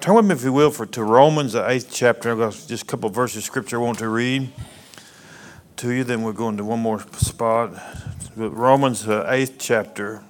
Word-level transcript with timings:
Turn 0.00 0.14
with 0.14 0.26
me, 0.26 0.34
if 0.34 0.44
you 0.44 0.52
will, 0.52 0.70
for 0.70 0.86
to 0.86 1.02
Romans, 1.02 1.54
the 1.54 1.68
eighth 1.68 1.88
chapter. 1.92 2.30
I've 2.30 2.38
got 2.38 2.52
just 2.68 2.84
a 2.84 2.86
couple 2.86 3.10
verses 3.10 3.38
of 3.38 3.44
scripture 3.44 3.78
I 3.78 3.82
want 3.82 3.98
to 3.98 4.08
read 4.08 4.48
to 5.78 5.90
you. 5.90 6.04
Then 6.04 6.22
we're 6.22 6.32
going 6.32 6.56
to 6.58 6.64
one 6.64 6.78
more 6.78 7.00
spot. 7.14 7.72
Romans, 8.36 9.04
the 9.04 9.24
eighth 9.28 9.56
chapter. 9.58 10.22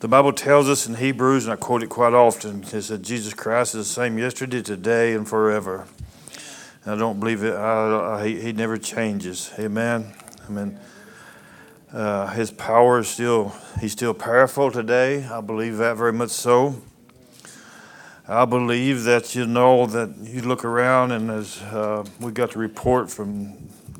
The 0.00 0.08
Bible 0.08 0.32
tells 0.32 0.68
us 0.68 0.88
in 0.88 0.96
Hebrews, 0.96 1.44
and 1.44 1.52
I 1.52 1.56
quote 1.56 1.84
it 1.84 1.88
quite 1.88 2.14
often, 2.14 2.64
it 2.64 2.82
says 2.82 2.98
Jesus 3.00 3.34
Christ 3.34 3.76
is 3.76 3.86
the 3.86 3.94
same 3.94 4.18
yesterday, 4.18 4.62
today, 4.62 5.14
and 5.14 5.28
forever. 5.28 5.86
And 6.84 6.94
I 6.94 6.98
don't 6.98 7.20
believe 7.20 7.44
it. 7.44 7.54
I, 7.54 8.16
I, 8.16 8.26
he, 8.26 8.40
he 8.40 8.52
never 8.52 8.78
changes. 8.78 9.52
Amen. 9.58 10.12
Amen. 10.48 10.80
Uh, 11.92 12.26
his 12.28 12.50
power 12.50 12.98
is 12.98 13.08
still, 13.08 13.54
he's 13.80 13.92
still 13.92 14.12
powerful 14.12 14.70
today. 14.70 15.24
I 15.24 15.40
believe 15.40 15.78
that 15.78 15.96
very 15.96 16.12
much 16.12 16.30
so. 16.30 16.82
I 18.28 18.44
believe 18.44 19.04
that 19.04 19.34
you 19.34 19.46
know 19.46 19.86
that 19.86 20.14
you 20.18 20.42
look 20.42 20.66
around 20.66 21.12
and 21.12 21.30
as 21.30 21.62
uh, 21.62 22.04
we 22.20 22.30
got 22.30 22.52
the 22.52 22.58
report 22.58 23.10
from 23.10 23.54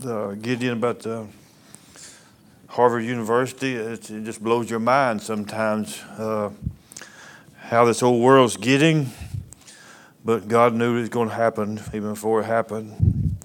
uh, 0.05 0.33
Gideon 0.33 0.75
about 0.75 1.01
the 1.01 1.27
Harvard 2.67 3.05
University, 3.05 3.73
it, 3.73 4.11
it, 4.11 4.23
just 4.23 4.45
blows 4.45 4.69
your 4.69 4.81
mind 4.81 5.23
sometimes 5.23 6.03
uh, 6.19 6.51
how 7.57 7.87
this 7.87 8.03
old 8.03 8.23
world's 8.23 8.59
getting. 8.59 9.11
But 10.27 10.47
God 10.47 10.75
knew 10.75 10.99
it 10.99 11.01
was 11.01 11.09
going 11.09 11.31
to 11.31 11.35
happen 11.35 11.81
even 11.95 12.11
before 12.11 12.41
it 12.41 12.45
happened. 12.45 13.39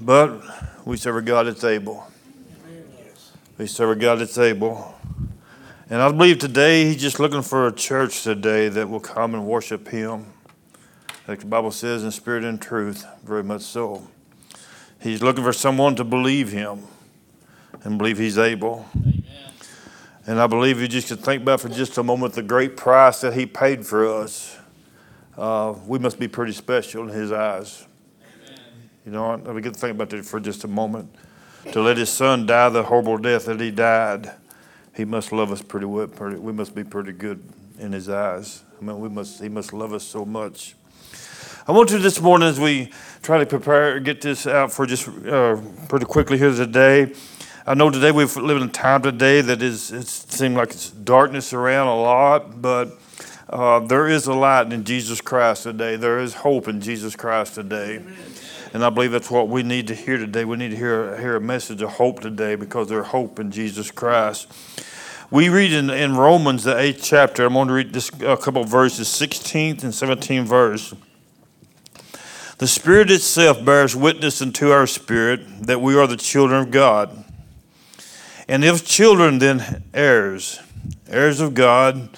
But 0.00 0.42
we 0.84 0.96
serve 0.96 1.18
a 1.18 1.22
God 1.22 1.46
that's 1.46 1.62
able. 1.62 2.04
We 3.58 3.66
serve 3.66 3.96
a 3.96 3.96
God 3.96 4.16
that's 4.16 4.36
able. 4.36 4.94
And 5.88 6.02
I 6.02 6.10
believe 6.10 6.38
today 6.38 6.84
He's 6.84 7.00
just 7.00 7.18
looking 7.18 7.40
for 7.40 7.66
a 7.66 7.72
church 7.72 8.22
today 8.22 8.68
that 8.68 8.90
will 8.90 9.00
come 9.00 9.34
and 9.34 9.46
worship 9.46 9.88
Him. 9.88 10.26
Like 11.26 11.40
the 11.40 11.46
Bible 11.46 11.70
says, 11.70 12.04
in 12.04 12.10
spirit 12.10 12.44
and 12.44 12.60
truth, 12.60 13.06
very 13.24 13.42
much 13.42 13.62
so. 13.62 14.06
He's 15.00 15.22
looking 15.22 15.42
for 15.42 15.54
someone 15.54 15.96
to 15.96 16.04
believe 16.04 16.52
Him 16.52 16.82
and 17.82 17.96
believe 17.96 18.18
He's 18.18 18.36
able. 18.36 18.84
Amen. 18.94 19.24
And 20.26 20.38
I 20.38 20.46
believe 20.46 20.78
you 20.78 20.86
just 20.86 21.08
could 21.08 21.20
think 21.20 21.40
about 21.40 21.62
for 21.62 21.70
just 21.70 21.96
a 21.96 22.02
moment 22.02 22.34
the 22.34 22.42
great 22.42 22.76
price 22.76 23.22
that 23.22 23.32
He 23.32 23.46
paid 23.46 23.86
for 23.86 24.06
us. 24.06 24.54
Uh, 25.34 25.74
we 25.86 25.98
must 25.98 26.18
be 26.18 26.28
pretty 26.28 26.52
special 26.52 27.04
in 27.04 27.08
His 27.08 27.32
eyes. 27.32 27.86
Amen. 28.20 28.60
You 29.06 29.12
know, 29.12 29.36
we 29.54 29.62
get 29.62 29.72
to 29.72 29.80
think 29.80 29.94
about 29.94 30.10
that 30.10 30.26
for 30.26 30.40
just 30.40 30.64
a 30.64 30.68
moment 30.68 31.08
to 31.72 31.82
let 31.82 31.96
his 31.96 32.10
son 32.10 32.46
die 32.46 32.68
the 32.68 32.82
horrible 32.82 33.18
death 33.18 33.46
that 33.46 33.60
he 33.60 33.70
died, 33.70 34.30
he 34.94 35.04
must 35.04 35.32
love 35.32 35.52
us 35.52 35.62
pretty 35.62 35.86
well. 35.86 36.06
Pretty, 36.06 36.36
we 36.36 36.52
must 36.52 36.74
be 36.74 36.84
pretty 36.84 37.12
good 37.12 37.42
in 37.78 37.92
his 37.92 38.08
eyes. 38.08 38.62
I 38.80 38.84
mean, 38.84 38.98
we 39.00 39.08
must. 39.08 39.40
He 39.40 39.48
must 39.48 39.72
love 39.72 39.92
us 39.92 40.04
so 40.04 40.24
much. 40.24 40.74
I 41.68 41.72
want 41.72 41.88
to 41.90 41.98
this 41.98 42.20
morning 42.20 42.48
as 42.48 42.60
we 42.60 42.92
try 43.22 43.38
to 43.38 43.46
prepare, 43.46 43.98
get 44.00 44.20
this 44.20 44.46
out 44.46 44.72
for 44.72 44.86
just 44.86 45.08
uh, 45.08 45.60
pretty 45.88 46.06
quickly 46.06 46.38
here 46.38 46.54
today. 46.54 47.12
I 47.66 47.74
know 47.74 47.90
today 47.90 48.12
we 48.12 48.24
live 48.24 48.62
in 48.62 48.68
a 48.68 48.72
time 48.72 49.02
today 49.02 49.40
that 49.40 49.60
is. 49.62 49.90
It 49.90 50.06
seems 50.06 50.56
like 50.56 50.70
it's 50.70 50.90
darkness 50.90 51.52
around 51.52 51.88
a 51.88 51.96
lot, 51.96 52.60
but. 52.60 52.98
Uh, 53.48 53.78
there 53.78 54.08
is 54.08 54.26
a 54.26 54.34
light 54.34 54.72
in 54.72 54.82
Jesus 54.82 55.20
Christ 55.20 55.62
today. 55.62 55.94
There 55.94 56.18
is 56.18 56.34
hope 56.34 56.66
in 56.66 56.80
Jesus 56.80 57.14
Christ 57.14 57.54
today. 57.54 57.98
Amen. 57.98 58.16
And 58.72 58.84
I 58.84 58.90
believe 58.90 59.12
that's 59.12 59.30
what 59.30 59.48
we 59.48 59.62
need 59.62 59.86
to 59.88 59.94
hear 59.94 60.18
today. 60.18 60.44
We 60.44 60.56
need 60.56 60.70
to 60.70 60.76
hear, 60.76 61.16
hear 61.18 61.36
a 61.36 61.40
message 61.40 61.82
of 61.82 61.90
hope 61.90 62.20
today 62.20 62.56
because 62.56 62.88
there's 62.88 63.06
hope 63.06 63.38
in 63.38 63.50
Jesus 63.50 63.90
Christ. 63.90 64.52
We 65.30 65.48
read 65.48 65.72
in, 65.72 65.90
in 65.90 66.16
Romans, 66.16 66.64
the 66.64 66.78
eighth 66.78 67.00
chapter, 67.02 67.44
I'm 67.44 67.54
going 67.54 67.68
to 67.68 67.74
read 67.74 67.92
this, 67.92 68.10
a 68.20 68.36
couple 68.36 68.62
verses, 68.64 69.08
16th 69.08 69.82
and 69.82 69.92
17th 69.92 70.44
verse. 70.44 70.94
The 72.58 72.66
Spirit 72.66 73.10
itself 73.10 73.64
bears 73.64 73.94
witness 73.94 74.40
unto 74.40 74.70
our 74.70 74.86
spirit 74.86 75.40
that 75.66 75.80
we 75.80 75.96
are 75.96 76.06
the 76.06 76.16
children 76.16 76.60
of 76.60 76.70
God. 76.70 77.24
And 78.48 78.64
if 78.64 78.86
children, 78.86 79.40
then 79.40 79.84
heirs, 79.92 80.60
heirs 81.08 81.40
of 81.40 81.54
God, 81.54 82.16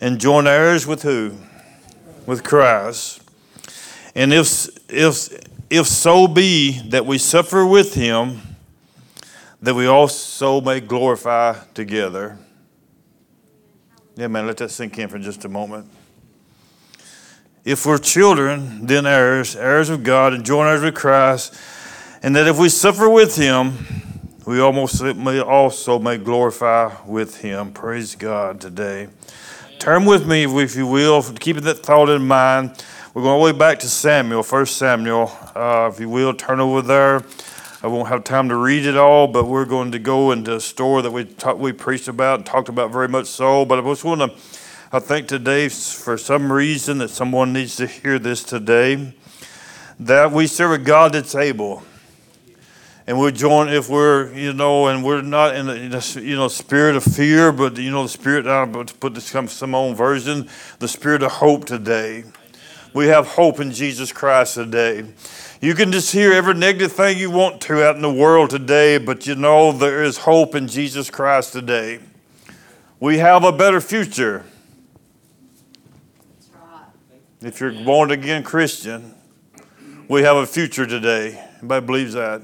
and 0.00 0.20
joint 0.20 0.46
heirs 0.46 0.86
with 0.86 1.02
who? 1.02 1.36
With 2.26 2.44
Christ. 2.44 3.22
And 4.14 4.32
if, 4.32 4.68
if 4.88 5.30
if 5.70 5.86
so 5.86 6.26
be 6.26 6.80
that 6.88 7.06
we 7.06 7.16
suffer 7.16 7.64
with 7.64 7.94
him, 7.94 8.40
that 9.62 9.74
we 9.74 9.86
also 9.86 10.60
may 10.60 10.80
glorify 10.80 11.56
together. 11.74 12.38
Yeah, 14.16 14.26
man, 14.26 14.46
let 14.46 14.56
that 14.58 14.70
sink 14.70 14.98
in 14.98 15.08
for 15.08 15.18
just 15.18 15.44
a 15.44 15.48
moment. 15.48 15.88
If 17.64 17.86
we're 17.86 17.98
children, 17.98 18.86
then 18.86 19.06
heirs, 19.06 19.54
heirs 19.54 19.90
of 19.90 20.02
God, 20.02 20.34
and 20.34 20.44
joint 20.44 20.68
heirs 20.68 20.82
with 20.82 20.94
Christ, 20.94 21.54
and 22.22 22.34
that 22.34 22.48
if 22.48 22.58
we 22.58 22.68
suffer 22.68 23.08
with 23.08 23.36
him, 23.36 23.74
we 24.46 24.60
almost 24.60 25.00
may 25.02 25.40
also 25.40 25.98
may 25.98 26.16
glorify 26.16 26.92
with 27.06 27.42
him. 27.42 27.72
Praise 27.72 28.16
God 28.16 28.60
today. 28.60 29.08
Turn 29.78 30.04
with 30.04 30.26
me, 30.26 30.44
if 30.44 30.74
you 30.74 30.86
will, 30.86 31.22
keeping 31.22 31.62
that 31.64 31.78
thought 31.78 32.08
in 32.08 32.26
mind. 32.26 32.82
We're 33.12 33.22
going 33.22 33.32
all 33.32 33.44
the 33.44 33.52
way 33.52 33.58
back 33.58 33.80
to 33.80 33.88
Samuel, 33.88 34.44
1 34.44 34.66
Samuel. 34.66 35.36
Uh, 35.56 35.90
if 35.92 35.98
you 35.98 36.08
will, 36.08 36.32
turn 36.32 36.60
over 36.60 36.80
there. 36.80 37.24
I 37.82 37.88
won't 37.88 38.08
have 38.08 38.22
time 38.22 38.48
to 38.50 38.54
read 38.54 38.86
it 38.86 38.96
all, 38.96 39.26
but 39.26 39.48
we're 39.48 39.64
going 39.64 39.90
to 39.90 39.98
go 39.98 40.30
into 40.30 40.54
a 40.54 40.60
store 40.60 41.02
that 41.02 41.10
we 41.10 41.24
talk, 41.24 41.58
we 41.58 41.72
preached 41.72 42.06
about 42.06 42.38
and 42.38 42.46
talked 42.46 42.68
about 42.68 42.92
very 42.92 43.08
much 43.08 43.26
so. 43.26 43.64
But 43.64 43.80
I 43.80 43.82
just 43.82 44.04
want 44.04 44.20
to, 44.20 44.28
I 44.92 45.00
think 45.00 45.26
today, 45.26 45.68
for 45.68 46.16
some 46.16 46.52
reason, 46.52 46.98
that 46.98 47.08
someone 47.08 47.52
needs 47.52 47.74
to 47.78 47.88
hear 47.88 48.20
this 48.20 48.44
today, 48.44 49.12
that 49.98 50.30
we 50.30 50.46
serve 50.46 50.70
a 50.70 50.78
God 50.78 51.14
that's 51.14 51.34
able. 51.34 51.82
And 53.08 53.18
we 53.18 53.32
join 53.32 53.70
if 53.70 53.88
we're, 53.88 54.32
you 54.34 54.52
know, 54.52 54.86
and 54.86 55.02
we're 55.02 55.22
not 55.22 55.56
in 55.56 55.66
the, 55.66 56.22
you 56.22 56.36
know, 56.36 56.46
spirit 56.46 56.94
of 56.94 57.02
fear, 57.02 57.50
but, 57.50 57.76
you 57.76 57.90
know, 57.90 58.04
the 58.04 58.08
spirit, 58.08 58.46
I'm 58.46 58.70
about 58.70 58.86
to 58.86 58.94
put 58.94 59.14
this 59.14 59.26
some 59.26 59.74
own 59.74 59.96
version, 59.96 60.48
the 60.78 60.86
spirit 60.86 61.24
of 61.24 61.32
hope 61.32 61.64
today. 61.64 62.22
We 62.92 63.06
have 63.06 63.28
hope 63.28 63.60
in 63.60 63.70
Jesus 63.70 64.12
Christ 64.12 64.54
today. 64.54 65.04
You 65.60 65.74
can 65.74 65.92
just 65.92 66.12
hear 66.12 66.32
every 66.32 66.54
negative 66.54 66.90
thing 66.90 67.18
you 67.18 67.30
want 67.30 67.60
to 67.62 67.84
out 67.84 67.94
in 67.94 68.02
the 68.02 68.12
world 68.12 68.50
today, 68.50 68.98
but 68.98 69.28
you 69.28 69.36
know 69.36 69.70
there 69.70 70.02
is 70.02 70.18
hope 70.18 70.56
in 70.56 70.66
Jesus 70.66 71.08
Christ 71.08 71.52
today. 71.52 72.00
We 72.98 73.18
have 73.18 73.44
a 73.44 73.52
better 73.52 73.80
future. 73.80 74.44
If 77.40 77.60
you're 77.60 77.72
born 77.84 78.10
again 78.10 78.42
Christian, 78.42 79.14
we 80.08 80.22
have 80.22 80.36
a 80.36 80.46
future 80.46 80.84
today. 80.84 81.40
Everybody 81.56 81.86
believes 81.86 82.14
that. 82.14 82.42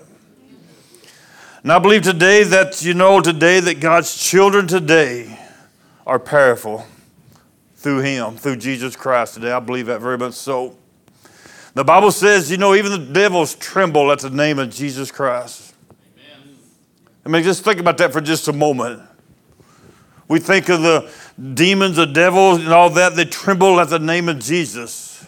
And 1.65 1.73
I 1.73 1.81
believe 1.81 2.03
today 2.03 2.45
that 2.45 2.83
you 2.83 2.95
know 2.95 3.21
today 3.21 3.59
that 3.59 3.81
God's 3.81 4.17
children 4.17 4.69
today 4.69 5.41
are 6.07 6.21
powerful 6.21 6.87
through 7.87 8.01
Him, 8.01 8.37
through 8.37 8.57
Jesus 8.57 8.97
Christ 8.97 9.35
today. 9.35 9.53
I 9.53 9.61
believe 9.61 9.87
that 9.87 10.01
very 10.01 10.19
much 10.19 10.35
so. 10.35 10.77
The 11.75 11.85
Bible 11.85 12.11
says, 12.11 12.51
you 12.51 12.57
know, 12.57 12.75
even 12.75 12.91
the 12.91 13.13
devils 13.13 13.55
tremble 13.55 14.11
at 14.11 14.19
the 14.19 14.29
name 14.29 14.59
of 14.59 14.71
Jesus 14.71 15.13
Christ. 15.13 15.73
Amen. 16.17 16.57
I 17.25 17.29
mean, 17.29 17.45
just 17.45 17.63
think 17.63 17.79
about 17.79 17.97
that 17.99 18.13
for 18.13 18.21
just 18.21 18.49
a 18.49 18.53
moment. 18.53 19.03
We 20.27 20.41
think 20.41 20.69
of 20.69 20.83
the 20.83 21.09
demons, 21.55 21.95
the 21.95 22.07
devils, 22.07 22.59
and 22.59 22.73
all 22.73 22.91
that, 22.91 23.15
they 23.15 23.25
tremble 23.25 23.79
at 23.79 23.89
the 23.89 24.01
name 24.01 24.29
of 24.29 24.41
Jesus. 24.41 25.25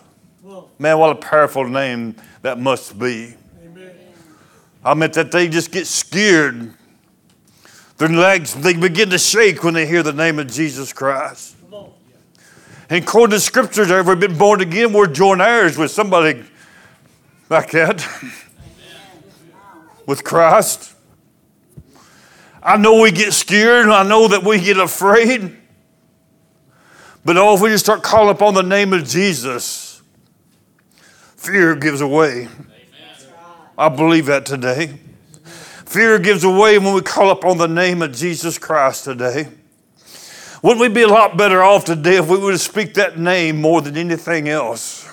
Man, 0.80 0.98
what 0.98 1.10
a 1.10 1.14
powerful 1.14 1.64
name 1.64 2.16
that 2.42 2.58
must 2.58 2.98
be. 2.98 3.36
Amen. 3.64 3.92
I 4.84 4.94
meant 4.94 5.12
that 5.12 5.30
they 5.30 5.46
just 5.46 5.70
get 5.70 5.86
scared. 5.86 6.74
Their 7.98 8.08
legs, 8.08 8.52
they 8.54 8.74
begin 8.74 9.10
to 9.10 9.18
shake 9.18 9.62
when 9.62 9.74
they 9.74 9.86
hear 9.86 10.02
the 10.02 10.12
name 10.12 10.40
of 10.40 10.48
Jesus 10.48 10.92
Christ. 10.92 11.54
And 12.90 13.04
according 13.04 13.32
to 13.32 13.40
scriptures, 13.40 13.88
have 13.88 14.08
we 14.08 14.14
been 14.14 14.38
born 14.38 14.60
again, 14.60 14.92
we're 14.92 15.06
joint 15.06 15.40
heirs 15.40 15.76
with 15.76 15.90
somebody 15.90 16.44
like 17.50 17.70
that. 17.72 18.06
with 20.06 20.24
Christ. 20.24 20.94
I 22.62 22.78
know 22.78 23.02
we 23.02 23.10
get 23.12 23.34
scared. 23.34 23.88
I 23.88 24.04
know 24.04 24.28
that 24.28 24.42
we 24.42 24.58
get 24.58 24.78
afraid. 24.78 25.54
But 27.26 27.36
oh, 27.36 27.54
if 27.54 27.60
we 27.60 27.68
just 27.68 27.84
start 27.84 28.02
calling 28.02 28.30
upon 28.30 28.54
the 28.54 28.62
name 28.62 28.94
of 28.94 29.06
Jesus, 29.06 30.00
fear 31.36 31.76
gives 31.76 32.00
away. 32.00 32.48
I 33.76 33.90
believe 33.90 34.26
that 34.26 34.46
today. 34.46 34.98
Fear 35.84 36.20
gives 36.20 36.42
away 36.42 36.78
when 36.78 36.94
we 36.94 37.02
call 37.02 37.30
upon 37.30 37.58
the 37.58 37.68
name 37.68 38.00
of 38.00 38.12
Jesus 38.12 38.56
Christ 38.56 39.04
today. 39.04 39.48
Wouldn't 40.62 40.80
we 40.80 40.88
be 40.88 41.02
a 41.02 41.08
lot 41.08 41.36
better 41.36 41.62
off 41.62 41.84
today 41.84 42.16
if 42.16 42.28
we 42.28 42.36
would 42.36 42.58
speak 42.58 42.94
that 42.94 43.18
name 43.18 43.60
more 43.60 43.80
than 43.80 43.96
anything 43.96 44.48
else? 44.48 45.08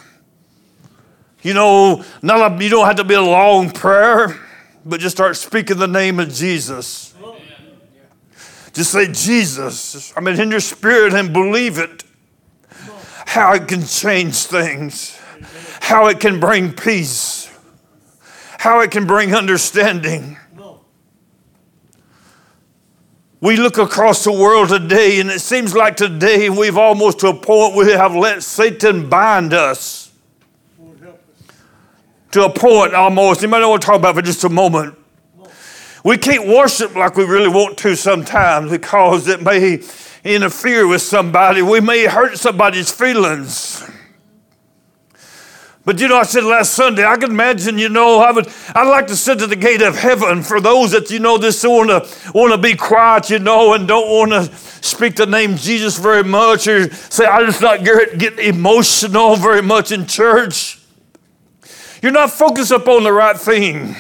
You 1.43 1.53
know, 1.53 2.03
not 2.23 2.59
a, 2.59 2.63
you 2.63 2.69
don't 2.69 2.87
have 2.87 2.95
to 2.95 3.03
be 3.03 3.13
a 3.13 3.21
long 3.21 3.69
prayer, 3.69 4.39
but 4.83 4.99
just 4.99 5.15
start 5.15 5.37
speaking 5.37 5.77
the 5.77 5.87
name 5.87 6.19
of 6.19 6.33
Jesus. 6.33 7.13
Just 8.73 8.91
say 8.91 9.11
Jesus. 9.11 10.11
I 10.17 10.21
mean, 10.21 10.39
in 10.39 10.49
your 10.49 10.59
spirit 10.59 11.13
and 11.13 11.31
believe 11.31 11.77
it. 11.77 12.03
How 13.27 13.53
it 13.53 13.67
can 13.67 13.85
change 13.85 14.35
things, 14.35 15.19
how 15.81 16.07
it 16.07 16.19
can 16.19 16.39
bring 16.39 16.73
peace, 16.73 17.51
how 18.59 18.79
it 18.81 18.91
can 18.91 19.05
bring 19.05 19.35
understanding. 19.35 20.37
We 23.45 23.57
look 23.57 23.77
across 23.77 24.23
the 24.23 24.31
world 24.31 24.69
today, 24.69 25.19
and 25.19 25.29
it 25.29 25.39
seems 25.39 25.75
like 25.75 25.97
today 25.97 26.49
we've 26.49 26.79
almost 26.79 27.19
to 27.19 27.27
a 27.27 27.33
point 27.35 27.75
we 27.75 27.91
have 27.91 28.15
let 28.15 28.41
Satan 28.41 29.07
bind 29.07 29.53
us. 29.53 30.11
To 32.31 32.45
a 32.45 32.49
point 32.49 32.95
almost. 32.95 33.43
You 33.43 33.47
might 33.47 33.59
know 33.59 33.69
what 33.69 33.83
I'm 33.83 33.85
talking 33.85 33.99
about 33.99 34.15
for 34.15 34.23
just 34.23 34.43
a 34.45 34.49
moment. 34.49 34.97
We 36.03 36.17
can't 36.17 36.47
worship 36.47 36.95
like 36.95 37.17
we 37.17 37.25
really 37.25 37.47
want 37.47 37.77
to 37.77 37.95
sometimes 37.95 38.71
because 38.71 39.27
it 39.27 39.43
may 39.43 39.79
interfere 40.23 40.87
with 40.87 41.03
somebody. 41.03 41.61
We 41.61 41.81
may 41.81 42.07
hurt 42.07 42.39
somebody's 42.39 42.89
feelings. 42.89 43.87
But 45.85 45.99
you 45.99 46.07
know, 46.07 46.17
I 46.17 46.23
said 46.23 46.43
last 46.43 46.73
Sunday, 46.73 47.05
I 47.05 47.15
can 47.15 47.29
imagine, 47.29 47.77
you 47.77 47.89
know, 47.89 48.19
I 48.19 48.31
would 48.31 48.47
I'd 48.73 48.89
like 48.89 49.05
to 49.07 49.15
sit 49.15 49.39
at 49.43 49.49
the 49.49 49.55
gate 49.55 49.83
of 49.83 49.95
heaven 49.95 50.41
for 50.41 50.59
those 50.59 50.91
that, 50.91 51.11
you 51.11 51.19
know, 51.19 51.37
just 51.37 51.63
want 51.63 51.89
to 51.89 52.31
want 52.33 52.51
to 52.53 52.57
be 52.57 52.75
quiet, 52.75 53.29
you 53.29 53.37
know, 53.37 53.73
and 53.73 53.87
don't 53.87 54.09
want 54.09 54.31
to 54.31 54.55
speak 54.83 55.15
the 55.15 55.27
name 55.27 55.55
Jesus 55.57 55.99
very 55.99 56.23
much 56.23 56.67
or 56.67 56.91
say, 56.91 57.25
I 57.25 57.45
just 57.45 57.61
not 57.61 57.83
get, 57.83 58.17
get 58.17 58.39
emotional 58.39 59.35
very 59.35 59.61
much 59.61 59.91
in 59.91 60.07
church. 60.07 60.79
You're 62.01 62.11
not 62.11 62.31
focused 62.31 62.71
upon 62.71 63.03
the 63.03 63.13
right 63.13 63.37
thing. 63.37 63.95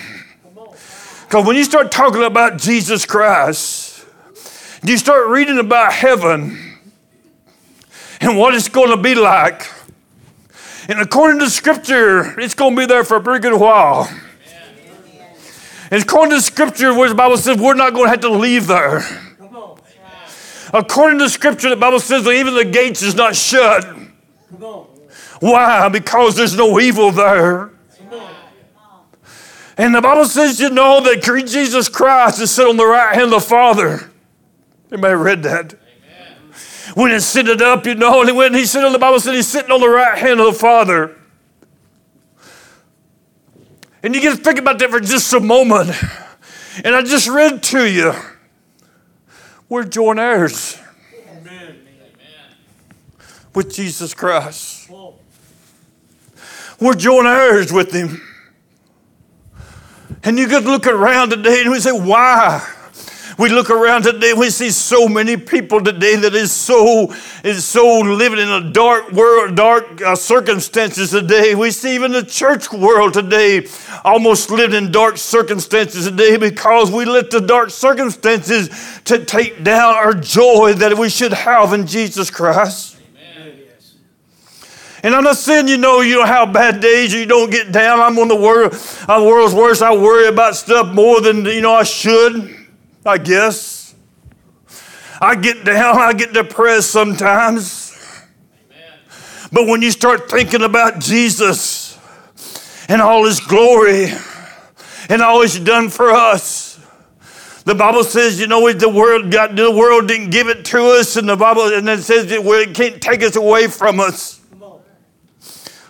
Because 1.23 1.45
when 1.45 1.55
you 1.55 1.63
start 1.63 1.91
talking 1.91 2.23
about 2.23 2.57
Jesus 2.57 3.05
Christ, 3.05 4.05
you 4.83 4.97
start 4.97 5.27
reading 5.27 5.59
about 5.59 5.93
heaven 5.93 6.79
and 8.21 8.37
what 8.37 8.55
it's 8.55 8.69
going 8.69 8.89
to 8.89 8.97
be 8.97 9.13
like 9.13 9.74
and 10.87 10.99
according 10.99 11.39
to 11.39 11.49
Scripture, 11.49 12.39
it's 12.39 12.53
going 12.53 12.75
to 12.75 12.81
be 12.81 12.85
there 12.85 13.03
for 13.03 13.17
a 13.17 13.21
pretty 13.21 13.41
good 13.41 13.59
while. 13.59 14.09
And 15.91 16.03
according 16.03 16.31
to 16.31 16.41
Scripture, 16.41 16.93
where 16.93 17.09
the 17.09 17.15
Bible 17.15 17.37
says 17.37 17.57
we're 17.57 17.75
not 17.75 17.93
going 17.93 18.05
to 18.05 18.09
have 18.09 18.21
to 18.21 18.29
leave 18.29 18.67
there. 18.67 19.03
According 20.73 21.19
to 21.19 21.29
Scripture, 21.29 21.69
the 21.69 21.75
Bible 21.75 21.99
says 21.99 22.23
that 22.23 22.31
even 22.31 22.55
the 22.55 22.65
gates 22.65 23.01
is 23.01 23.15
not 23.15 23.35
shut. 23.35 23.85
Why? 25.39 25.89
Because 25.89 26.35
there's 26.35 26.55
no 26.55 26.79
evil 26.79 27.11
there. 27.11 27.71
And 29.77 29.93
the 29.93 30.01
Bible 30.01 30.25
says, 30.25 30.59
you 30.59 30.69
know, 30.69 31.01
that 31.01 31.21
Jesus 31.47 31.89
Christ 31.89 32.41
is 32.41 32.51
sitting 32.51 32.71
on 32.71 32.77
the 32.77 32.85
right 32.85 33.13
hand 33.13 33.25
of 33.25 33.31
the 33.31 33.39
Father. 33.41 34.09
Anybody 34.91 35.15
read 35.15 35.43
that? 35.43 35.75
When 36.93 37.11
it's 37.11 37.25
sitting 37.25 37.61
up, 37.61 37.85
you 37.85 37.95
know, 37.95 38.21
and 38.21 38.35
when 38.35 38.53
he's 38.53 38.71
sitting 38.71 38.85
on 38.85 38.93
the 38.93 38.99
Bible 38.99 39.19
said 39.19 39.33
he's 39.33 39.47
sitting 39.47 39.71
on 39.71 39.81
the 39.81 39.89
right 39.89 40.17
hand 40.17 40.39
of 40.39 40.45
the 40.45 40.59
Father. 40.59 41.17
And 44.03 44.13
you 44.13 44.21
get 44.21 44.37
to 44.37 44.43
think 44.43 44.59
about 44.59 44.77
that 44.79 44.91
for 44.91 44.99
just 44.99 45.33
a 45.33 45.39
moment. 45.39 45.89
And 46.83 46.95
I 46.95 47.01
just 47.01 47.27
read 47.27 47.63
to 47.63 47.89
you. 47.89 48.13
We're 49.67 49.85
joint 49.85 50.19
heirs 50.19 50.77
Amen. 51.37 51.79
with 53.55 53.73
Jesus 53.73 54.13
Christ. 54.13 54.91
We're 56.79 56.93
joint 56.93 57.25
heirs 57.25 57.73
with 57.73 57.91
him. 57.91 58.21
And 60.23 60.37
you 60.37 60.47
could 60.47 60.65
look 60.65 60.85
around 60.85 61.29
today 61.29 61.61
and 61.61 61.71
we 61.71 61.79
say, 61.79 61.91
why? 61.91 62.74
We 63.37 63.49
look 63.49 63.69
around 63.69 64.03
today, 64.03 64.31
we 64.33 64.49
see 64.49 64.69
so 64.69 65.09
many 65.09 65.35
people 65.35 65.83
today 65.83 66.15
that 66.15 66.33
is 66.33 66.53
so 66.53 67.13
is 67.43 67.65
so 67.65 67.99
living 67.99 68.39
in 68.39 68.47
a 68.47 68.71
dark 68.71 69.11
world, 69.11 69.55
dark 69.55 70.01
uh, 70.01 70.15
circumstances 70.15 71.11
today. 71.11 71.53
We 71.53 71.71
see 71.71 71.95
even 71.95 72.13
the 72.13 72.23
church 72.23 72.71
world 72.71 73.13
today 73.13 73.67
almost 74.05 74.49
living 74.51 74.85
in 74.85 74.91
dark 74.91 75.17
circumstances 75.17 76.05
today 76.05 76.37
because 76.37 76.89
we 76.89 77.03
let 77.03 77.29
the 77.29 77.41
dark 77.41 77.71
circumstances 77.71 78.69
to 79.03 79.25
take 79.25 79.63
down 79.65 79.95
our 79.95 80.13
joy 80.13 80.73
that 80.73 80.97
we 80.97 81.09
should 81.09 81.33
have 81.33 81.73
in 81.73 81.87
Jesus 81.87 82.31
Christ. 82.31 82.95
And 85.03 85.13
I'm 85.13 85.23
not 85.23 85.35
saying 85.35 85.67
you 85.67 85.77
know 85.77 85.99
you 85.99 86.15
don't 86.15 86.27
have 86.27 86.53
bad 86.53 86.79
days 86.79 87.13
you 87.13 87.25
don't 87.25 87.51
get 87.51 87.73
down. 87.73 87.99
I'm 87.99 88.17
on 88.17 88.29
the 88.29 88.35
world, 88.35 88.73
I'm 89.09 89.21
the 89.21 89.27
world's 89.27 89.53
worst. 89.53 89.81
I 89.81 89.93
worry 89.93 90.27
about 90.27 90.55
stuff 90.55 90.95
more 90.95 91.19
than 91.19 91.43
you 91.43 91.61
know 91.61 91.73
I 91.73 91.83
should. 91.83 92.64
I 93.05 93.19
guess. 93.19 93.95
I 95.21 95.35
get 95.35 95.63
down, 95.63 95.97
I 95.97 96.13
get 96.13 96.33
depressed 96.33 96.91
sometimes. 96.91 97.95
Amen. 98.65 98.99
But 99.51 99.67
when 99.67 99.81
you 99.81 99.91
start 99.91 100.29
thinking 100.29 100.61
about 100.61 100.99
Jesus 100.99 101.97
and 102.89 103.01
all 103.01 103.25
his 103.25 103.39
glory 103.39 104.07
and 105.07 105.21
all 105.21 105.41
he's 105.41 105.59
done 105.59 105.89
for 105.89 106.11
us, 106.11 106.79
the 107.63 107.75
Bible 107.75 108.03
says, 108.03 108.39
you 108.39 108.47
know, 108.47 108.71
the 108.73 108.89
world 108.89 109.31
got 109.31 109.55
the 109.55 109.71
world 109.71 110.07
didn't 110.07 110.31
give 110.31 110.47
it 110.47 110.65
to 110.65 110.99
us, 110.99 111.15
and 111.15 111.27
the 111.27 111.35
Bible 111.35 111.73
and 111.73 111.87
it 111.89 112.03
says 112.03 112.31
it 112.31 112.75
can't 112.75 113.01
take 113.01 113.23
us 113.23 113.35
away 113.35 113.67
from 113.67 113.99
us. 113.99 114.39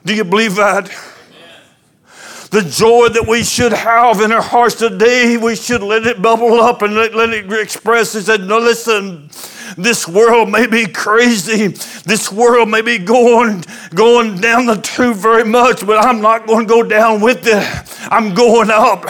Do 0.05 0.13
you 0.13 0.23
believe 0.23 0.55
that? 0.55 0.91
The 2.51 2.61
joy 2.61 3.09
that 3.09 3.25
we 3.27 3.43
should 3.43 3.73
have 3.73 4.21
in 4.21 4.31
our 4.31 4.41
hearts 4.41 4.75
today, 4.75 5.37
we 5.37 5.55
should 5.55 5.81
let 5.81 6.05
it 6.05 6.21
bubble 6.21 6.59
up 6.61 6.81
and 6.81 6.95
let, 6.95 7.15
let 7.15 7.29
it 7.29 7.51
express. 7.51 8.13
He 8.13 8.21
said, 8.21 8.41
No, 8.41 8.59
listen, 8.59 9.29
this 9.77 10.07
world 10.07 10.49
may 10.49 10.67
be 10.67 10.85
crazy. 10.85 11.67
This 12.05 12.31
world 12.31 12.69
may 12.69 12.81
be 12.81 12.97
going, 12.97 13.63
going 13.93 14.39
down 14.39 14.65
the 14.65 14.75
tube 14.75 15.17
very 15.17 15.43
much, 15.43 15.85
but 15.85 16.03
I'm 16.03 16.21
not 16.21 16.47
going 16.47 16.67
to 16.67 16.73
go 16.73 16.83
down 16.83 17.21
with 17.21 17.41
it. 17.45 18.07
I'm 18.11 18.33
going 18.33 18.69
up 18.69 19.05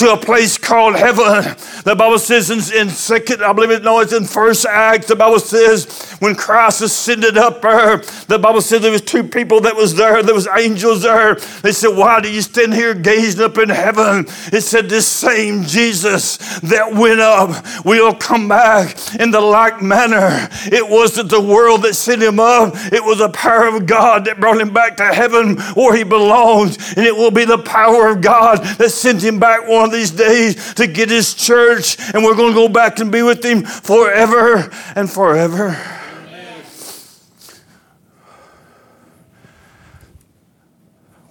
to 0.00 0.12
a 0.14 0.16
place 0.16 0.56
called 0.56 0.96
heaven. 0.96 1.54
The 1.84 1.94
Bible 1.94 2.18
says 2.18 2.50
in, 2.50 2.58
in 2.74 2.88
second, 2.88 3.42
I 3.42 3.52
believe 3.52 3.70
it, 3.70 3.82
no, 3.82 4.00
it's 4.00 4.14
in 4.14 4.24
first 4.24 4.64
act. 4.64 5.08
The 5.08 5.16
Bible 5.16 5.40
says 5.40 6.16
when 6.20 6.34
Christ 6.34 6.80
ascended 6.80 7.36
up 7.36 7.60
there, 7.60 7.98
the 8.26 8.38
Bible 8.38 8.62
says 8.62 8.80
there 8.80 8.90
was 8.90 9.02
two 9.02 9.22
people 9.22 9.60
that 9.60 9.76
was 9.76 9.94
there. 9.94 10.22
There 10.22 10.34
was 10.34 10.48
angels 10.48 11.02
there. 11.02 11.34
They 11.34 11.72
said, 11.72 11.96
why 11.96 12.20
do 12.20 12.32
you 12.32 12.40
stand 12.40 12.72
here 12.72 12.94
gazing 12.94 13.44
up 13.44 13.58
in 13.58 13.68
heaven? 13.68 14.24
It 14.50 14.62
said 14.62 14.88
this 14.88 15.06
same 15.06 15.64
Jesus 15.64 16.38
that 16.60 16.94
went 16.94 17.20
up 17.20 17.84
will 17.84 18.14
come 18.14 18.48
back 18.48 18.96
in 19.16 19.30
the 19.30 19.40
like 19.40 19.82
manner. 19.82 20.48
It 20.72 20.88
wasn't 20.88 21.28
the 21.28 21.42
world 21.42 21.82
that 21.82 21.94
sent 21.94 22.22
him 22.22 22.40
up. 22.40 22.72
It 22.90 23.04
was 23.04 23.18
the 23.18 23.28
power 23.28 23.66
of 23.68 23.84
God 23.84 24.24
that 24.24 24.40
brought 24.40 24.60
him 24.60 24.72
back 24.72 24.96
to 24.96 25.04
heaven 25.04 25.58
where 25.74 25.94
he 25.94 26.04
belongs. 26.04 26.94
And 26.96 27.04
it 27.04 27.14
will 27.14 27.30
be 27.30 27.44
the 27.44 27.58
power 27.58 28.08
of 28.08 28.22
God 28.22 28.64
that 28.78 28.90
sent 28.90 29.22
him 29.22 29.38
back 29.38 29.68
one 29.68 29.89
of 29.90 29.98
these 29.98 30.10
days 30.10 30.74
to 30.74 30.86
get 30.86 31.10
his 31.10 31.34
church, 31.34 31.96
and 32.14 32.24
we're 32.24 32.36
going 32.36 32.52
to 32.52 32.54
go 32.54 32.68
back 32.68 32.98
and 33.00 33.10
be 33.10 33.22
with 33.22 33.44
him 33.44 33.62
forever 33.62 34.70
and 34.94 35.10
forever. 35.10 35.76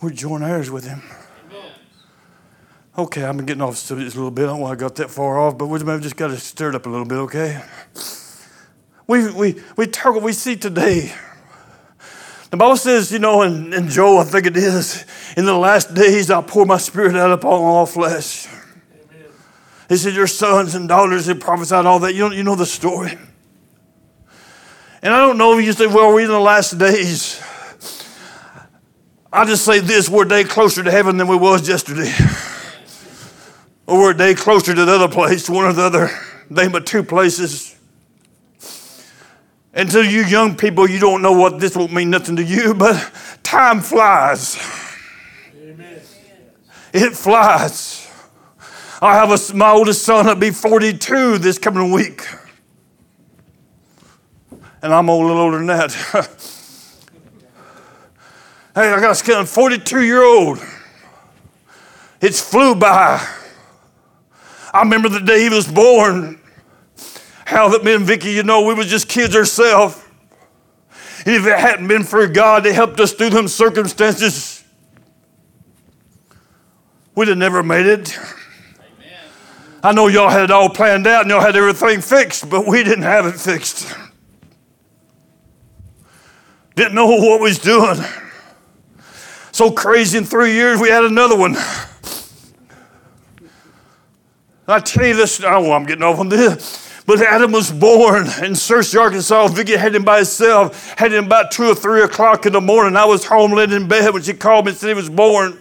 We're 0.02 0.12
joint 0.12 0.44
heirs 0.44 0.72
with 0.72 0.86
him. 0.86 1.02
Okay, 2.98 3.24
I've 3.24 3.36
been 3.38 3.46
getting 3.46 3.62
off 3.62 3.78
subject 3.78 4.14
a 4.14 4.18
little 4.18 4.32
bit. 4.32 4.44
I 4.44 4.48
don't 4.48 4.60
want 4.60 4.78
to 4.78 4.84
got 4.84 4.96
that 4.96 5.10
far 5.10 5.40
off, 5.40 5.58
but 5.58 5.68
we 5.68 5.80
maybe 5.80 6.04
just 6.04 6.18
got 6.18 6.28
to 6.28 6.38
stir 6.38 6.70
it 6.70 6.76
up 6.76 6.86
a 6.86 6.90
little 6.90 7.06
bit, 7.06 7.16
okay? 7.16 7.62
We, 9.08 9.32
we, 9.32 9.62
we, 9.78 9.88
talk, 9.88 10.22
we 10.22 10.34
see 10.34 10.56
today 10.56 11.14
the 12.50 12.58
Bible 12.58 12.78
says, 12.78 13.12
you 13.12 13.20
know, 13.20 13.44
in, 13.44 13.74
in 13.74 13.90
Joel, 13.90 14.20
I 14.20 14.24
think 14.24 14.48
it 14.48 14.58
is, 14.58 15.06
in 15.38 15.46
the 15.46 15.54
last 15.54 15.94
days 15.94 16.32
I'll 16.32 16.42
pour 16.42 16.66
my 16.66 16.78
spirit 16.78 17.16
out 17.16 17.32
upon 17.32 17.54
all 17.54 17.86
flesh. 17.86 18.48
Amen. 18.48 19.32
He 19.88 19.98
said, 19.98 20.16
Your 20.16 20.28
sons 20.28 20.74
and 20.74 20.88
daughters 20.88 21.28
have 21.28 21.40
prophesied 21.40 21.86
all 21.86 22.00
that. 22.00 22.14
You 22.14 22.30
know, 22.30 22.36
you 22.36 22.44
know 22.44 22.56
the 22.56 22.66
story. 22.66 23.18
And 25.02 25.14
I 25.14 25.20
don't 25.20 25.38
know 25.38 25.58
if 25.58 25.66
you 25.66 25.74
say, 25.74 25.88
Well, 25.88 26.14
we're 26.14 26.22
in 26.22 26.28
the 26.28 26.40
last 26.40 26.78
days. 26.78 27.42
I 29.32 29.46
just 29.46 29.64
say 29.64 29.80
this 29.80 30.10
we're 30.10 30.26
a 30.26 30.28
day 30.28 30.44
closer 30.44 30.84
to 30.84 30.90
heaven 30.90 31.18
than 31.18 31.28
we 31.28 31.36
was 31.36 31.68
yesterday. 31.68 32.12
Or 33.86 34.00
we're 34.00 34.12
a 34.12 34.18
day 34.18 34.36
closer 34.36 34.74
to 34.74 34.86
the 34.86 34.92
other 34.92 35.08
place, 35.08 35.50
one 35.50 35.66
or 35.66 35.74
the 35.74 35.84
other. 35.84 36.10
They 36.50 36.68
but 36.68 36.86
two 36.88 37.04
places. 37.04 37.79
And 39.74 39.90
to 39.92 40.04
you 40.04 40.24
young 40.24 40.56
people, 40.56 40.90
you 40.90 41.00
don't 41.00 41.22
know 41.22 41.32
what 41.32 41.60
this 41.60 41.76
won't 41.76 41.94
mean 41.94 42.10
nothing 42.10 42.36
to 42.38 42.44
you, 42.44 42.74
but 42.74 43.12
time 43.44 43.82
flies. 43.82 44.58
Amen. 45.56 46.02
It 46.92 47.16
flies. 47.16 48.08
I 49.02 49.16
have 49.16 49.32
a, 49.32 49.56
my 49.56 49.72
oldest 49.72 50.04
son 50.04 50.26
that'll 50.26 50.40
be 50.40 50.52
42 50.52 51.38
this 51.38 51.58
coming 51.58 51.92
week. 51.92 52.28
And 54.82 54.94
I'm 54.94 55.08
a 55.08 55.16
little 55.16 55.38
older 55.38 55.58
than 55.58 55.68
that. 55.68 55.94
hey, 58.76 58.92
I 58.92 59.00
got 59.00 59.30
a 59.30 59.46
42 59.46 60.04
year 60.04 60.24
old. 60.24 60.60
It's 62.22 62.42
flew 62.42 62.76
by. 62.76 63.26
I 64.74 64.82
remember 64.82 65.10
the 65.10 65.22
day 65.22 65.44
he 65.44 65.50
was 65.50 65.68
born 65.68 66.39
how 67.50 67.68
that 67.70 67.84
me 67.84 67.96
and 67.96 68.06
Vicky, 68.06 68.30
you 68.30 68.44
know, 68.44 68.62
we 68.62 68.76
was 68.76 68.86
just 68.86 69.10
kids 69.10 69.36
ourselves. 69.36 70.00
And 71.26 71.36
if 71.36 71.48
it 71.48 71.58
hadn't 71.58 71.88
been 71.88 72.04
for 72.04 72.28
God 72.28 72.64
that 72.64 72.74
helped 72.74 73.00
us 73.00 73.12
through 73.12 73.32
them 73.32 73.48
circumstances, 73.48 74.64
we'd 77.16 77.28
have 77.28 77.40
never 77.40 77.64
made 77.64 77.88
it. 77.88 78.16
Amen. 78.18 79.18
I 79.82 79.94
know 79.94 80.08
y'all 80.08 80.30
had 80.30 80.44
it 80.44 80.52
all 80.52 80.70
planned 80.70 81.08
out 81.08 81.24
and 81.24 81.32
y'all 81.32 81.42
had 81.42 81.56
everything 81.56 82.02
fixed, 82.02 82.48
but 82.52 82.68
we 82.68 82.84
didn't 82.84 83.04
have 83.04 83.26
it 83.26 83.40
fixed. 83.40 83.96
Didn't 86.76 86.94
know 86.94 87.08
what 87.08 87.42
we 87.42 87.50
was 87.50 87.58
doing. 87.58 87.98
So 89.52 89.72
crazy 89.72 90.20
in 90.20 90.24
three 90.24 90.54
years, 90.54 90.80
we 90.80 90.90
had 90.90 91.04
another 91.04 91.36
one. 91.36 91.58
I 94.68 94.80
tell 94.80 95.08
you 95.08 95.16
this, 95.16 95.44
oh, 95.44 95.72
I'm 95.72 95.86
getting 95.86 96.04
off 96.04 96.20
on 96.20 96.30
this. 96.30 96.89
But 97.10 97.24
Adam 97.24 97.52
was 97.52 97.72
born 97.72 98.28
in 98.28 98.54
Searcy, 98.54 99.02
Arkansas. 99.02 99.48
Vicky 99.48 99.76
had 99.76 99.96
him 99.96 100.04
by 100.04 100.18
himself, 100.18 100.94
had 100.96 101.12
him 101.12 101.26
about 101.26 101.50
two 101.50 101.64
or 101.64 101.74
three 101.74 102.04
o'clock 102.04 102.46
in 102.46 102.54
the 102.54 102.62
morning. 102.62 102.96
I 102.96 103.06
was 103.06 103.26
home 103.26 103.52
laying 103.52 103.72
in 103.72 103.88
bed 103.88 104.14
when 104.14 104.22
she 104.22 104.36
called 104.36 104.66
me 104.66 104.74
and 104.74 104.78
said 104.78 104.90
he 104.90 104.94
was 104.94 105.10
born. 105.10 105.58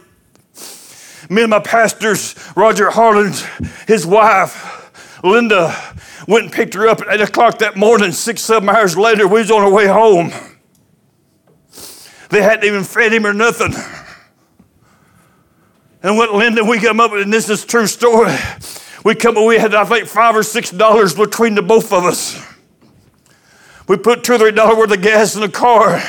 Me 1.31 1.40
and 1.40 1.49
my 1.49 1.61
pastors, 1.61 2.35
Roger 2.55 2.90
Harlan, 2.90 3.33
his 3.87 4.07
wife, 4.07 5.25
Linda, 5.25 5.75
went 6.26 6.45
and 6.45 6.52
picked 6.52 6.75
her 6.75 6.87
up 6.87 7.00
at 7.00 7.09
8 7.09 7.23
o'clock 7.23 7.61
that 7.61 7.78
morning. 7.78 8.12
Six, 8.12 8.43
seven 8.43 8.69
hours 8.69 8.99
later, 8.99 9.26
we 9.26 9.40
was 9.40 9.50
on 9.50 9.62
our 9.62 9.73
way 9.73 9.87
home. 9.87 10.31
They 12.28 12.43
hadn't 12.43 12.67
even 12.67 12.85
fed 12.85 13.14
him 13.14 13.25
or 13.25 13.33
nothing. 13.33 13.73
And 16.02 16.19
what 16.19 16.35
Linda, 16.35 16.62
we 16.62 16.78
come 16.78 17.00
up 17.00 17.12
and 17.12 17.33
this 17.33 17.49
is 17.49 17.64
true 17.64 17.87
story. 17.87 18.37
We 19.05 19.14
come, 19.14 19.35
we 19.47 19.59
had, 19.59 19.75
I 19.75 19.85
think, 19.85 20.09
five 20.09 20.35
or 20.37 20.43
six 20.43 20.71
dollars 20.71 21.14
between 21.14 21.55
the 21.55 21.62
both 21.62 21.93
of 21.93 22.05
us. 22.05 22.40
We 23.87 23.97
put 23.97 24.25
two 24.25 24.35
or 24.35 24.38
three 24.38 24.50
dollars 24.50 24.76
worth 24.76 24.93
of 24.93 25.02
gas 25.02 25.35
in 25.35 25.40
the 25.40 25.49
car 25.49 26.02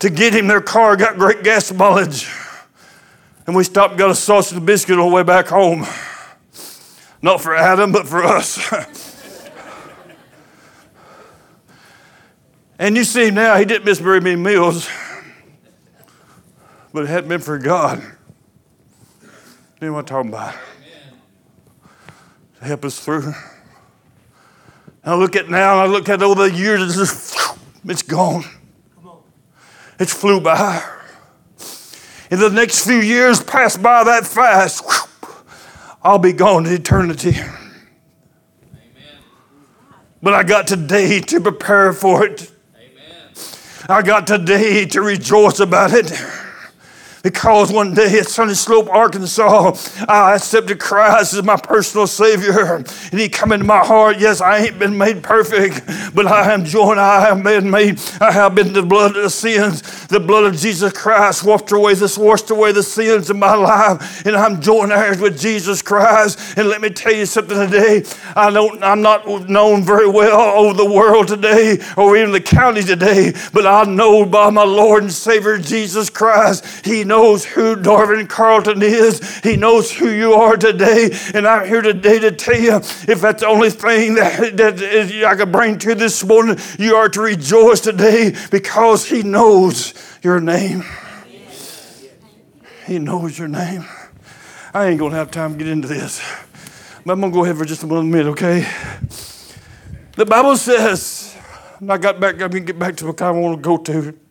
to 0.00 0.10
get 0.10 0.34
him 0.34 0.46
their 0.46 0.60
car, 0.60 0.96
got 0.96 1.16
great 1.16 1.42
gas 1.42 1.72
mileage. 1.72 2.30
And 3.46 3.54
we 3.54 3.64
stopped 3.64 3.92
and 3.92 3.98
got 3.98 4.10
a 4.10 4.14
sausage 4.14 4.58
and 4.58 4.66
biscuit 4.66 4.98
on 4.98 5.08
the 5.08 5.14
way 5.14 5.22
back 5.22 5.46
home. 5.46 5.86
Not 7.22 7.40
for 7.40 7.54
Adam, 7.54 7.92
but 7.92 8.06
for 8.06 8.22
us. 8.24 8.72
and 12.78 12.96
you 12.96 13.04
see 13.04 13.30
now, 13.30 13.56
he 13.56 13.64
didn't 13.64 13.84
miss 13.84 13.98
very 13.98 14.20
many 14.20 14.36
meals, 14.36 14.88
but 16.92 17.04
it 17.04 17.08
hadn't 17.08 17.28
been 17.28 17.40
for 17.40 17.58
God. 17.58 18.02
You 19.80 19.88
know 19.88 19.92
what 19.94 20.00
I'm 20.00 20.06
talking 20.06 20.30
about? 20.30 20.54
Help 22.66 22.84
us 22.84 22.98
through. 22.98 23.32
I 25.04 25.14
look 25.14 25.36
at 25.36 25.48
now, 25.48 25.78
I 25.78 25.86
look 25.86 26.08
at 26.08 26.22
all 26.22 26.34
the 26.34 26.50
years, 26.50 26.82
it's 26.82 26.96
just, 26.96 27.58
it's 27.84 28.02
gone. 28.02 28.44
It's 29.98 30.12
flew 30.12 30.40
by. 30.40 30.82
In 32.30 32.40
the 32.40 32.50
next 32.50 32.84
few 32.84 32.98
years 32.98 33.42
pass 33.42 33.76
by 33.76 34.04
that 34.04 34.26
fast, 34.26 34.84
I'll 36.02 36.18
be 36.18 36.32
gone 36.32 36.64
to 36.64 36.74
eternity. 36.74 37.30
Amen. 37.30 37.54
But 40.22 40.34
I 40.34 40.42
got 40.42 40.66
today 40.66 41.20
to 41.20 41.40
prepare 41.40 41.92
for 41.92 42.26
it. 42.26 42.50
Amen. 42.76 43.32
I 43.88 44.02
got 44.02 44.26
today 44.26 44.86
to 44.86 45.00
rejoice 45.00 45.60
about 45.60 45.92
it. 45.92 46.12
Because 47.26 47.72
one 47.72 47.92
day 47.92 48.20
at 48.20 48.28
Sunny 48.28 48.54
Slope, 48.54 48.88
Arkansas, 48.88 49.76
I 50.06 50.36
accepted 50.36 50.78
Christ 50.78 51.34
as 51.34 51.42
my 51.42 51.56
personal 51.56 52.06
Savior. 52.06 52.76
And 52.76 53.18
He 53.18 53.28
come 53.28 53.50
into 53.50 53.64
my 53.64 53.84
heart. 53.84 54.20
Yes, 54.20 54.40
I 54.40 54.58
ain't 54.58 54.78
been 54.78 54.96
made 54.96 55.24
perfect, 55.24 56.14
but 56.14 56.28
I 56.28 56.52
am 56.52 56.64
joined. 56.64 57.00
I 57.00 57.22
have 57.22 57.42
been 57.42 57.68
made. 57.68 58.00
I 58.20 58.30
have 58.30 58.54
been 58.54 58.72
the 58.72 58.84
blood 58.84 59.16
of 59.16 59.24
the 59.24 59.30
sins. 59.30 60.06
The 60.06 60.20
blood 60.20 60.44
of 60.44 60.56
Jesus 60.56 60.92
Christ 60.92 61.42
washed 61.42 61.72
away 61.72 61.94
this, 61.94 62.16
washed 62.16 62.50
away 62.50 62.70
the 62.70 62.84
sins 62.84 63.28
of 63.28 63.36
my 63.36 63.56
life. 63.56 64.24
And 64.24 64.36
I'm 64.36 64.60
joined 64.60 64.92
heirs 64.92 65.20
with 65.20 65.36
Jesus 65.36 65.82
Christ. 65.82 66.56
And 66.56 66.68
let 66.68 66.80
me 66.80 66.90
tell 66.90 67.12
you 67.12 67.26
something 67.26 67.58
today. 67.58 68.04
I 68.36 68.52
don't, 68.52 68.80
I'm 68.84 69.02
not 69.02 69.26
known 69.48 69.82
very 69.82 70.08
well 70.08 70.60
over 70.60 70.74
the 70.74 70.88
world 70.88 71.26
today 71.26 71.78
or 71.96 72.16
even 72.16 72.30
the 72.30 72.40
county 72.40 72.84
today, 72.84 73.32
but 73.52 73.66
I 73.66 73.82
know 73.82 74.24
by 74.24 74.50
my 74.50 74.62
Lord 74.62 75.02
and 75.02 75.12
Savior 75.12 75.58
Jesus 75.58 76.08
Christ. 76.08 76.86
He 76.86 77.02
knows 77.02 77.15
knows 77.16 77.46
who 77.46 77.76
Darvin 77.76 78.28
Carlton 78.28 78.82
is. 78.82 79.38
He 79.38 79.56
knows 79.56 79.90
who 79.90 80.10
you 80.10 80.34
are 80.34 80.54
today. 80.54 81.08
And 81.32 81.48
I'm 81.48 81.66
here 81.66 81.80
today 81.80 82.18
to 82.18 82.30
tell 82.30 82.60
you 82.60 82.76
if 82.76 83.20
that's 83.22 83.40
the 83.40 83.46
only 83.46 83.70
thing 83.70 84.16
that, 84.16 84.54
that 84.58 84.82
is, 84.82 85.24
I 85.24 85.34
could 85.34 85.50
bring 85.50 85.78
to 85.78 85.88
you 85.88 85.94
this 85.94 86.22
morning, 86.22 86.58
you 86.78 86.94
are 86.94 87.08
to 87.08 87.20
rejoice 87.22 87.80
today 87.80 88.34
because 88.50 89.06
He 89.06 89.22
knows 89.22 89.94
your 90.22 90.40
name. 90.40 90.84
He 92.86 92.98
knows 92.98 93.38
your 93.38 93.48
name. 93.48 93.86
I 94.74 94.88
ain't 94.88 94.98
going 94.98 95.12
to 95.12 95.16
have 95.16 95.30
time 95.30 95.52
to 95.52 95.58
get 95.58 95.68
into 95.68 95.88
this. 95.88 96.20
But 97.06 97.12
I'm 97.12 97.20
going 97.20 97.32
to 97.32 97.34
go 97.34 97.44
ahead 97.44 97.56
for 97.56 97.64
just 97.64 97.82
a 97.82 97.86
minute, 97.86 98.26
okay? 98.32 98.70
The 100.16 100.26
Bible 100.26 100.56
says, 100.56 101.34
and 101.80 101.90
I 101.90 101.96
got 101.96 102.20
back, 102.20 102.42
I 102.42 102.48
can 102.48 102.66
get 102.66 102.78
back 102.78 102.94
to 102.96 103.06
what 103.06 103.22
I 103.22 103.30
want 103.30 103.56
to 103.56 103.62
go 103.62 103.78
to. 103.78 104.25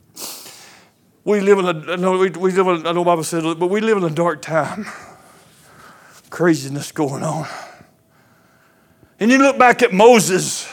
We 1.26 1.42
live 1.42 1.58
in 1.58 1.66
a, 1.66 1.98
no, 1.98 2.20
we, 2.20 2.30
we 2.30 2.52
live 2.52 2.68
in, 2.68 2.88
I 2.88 2.92
know 2.92 3.04
Bible 3.04 3.24
said, 3.24 3.42
but 3.60 3.68
we 3.68 3.82
live 3.82 3.98
in 3.98 4.04
a 4.04 4.12
dark 4.12 4.44
time. 4.44 4.86
Craziness 6.30 6.92
going 6.92 7.24
on. 7.24 7.48
And 9.20 9.32
you 9.32 9.40
look 9.40 9.58
back 9.58 9.82
at 9.82 9.92
Moses, 9.92 10.72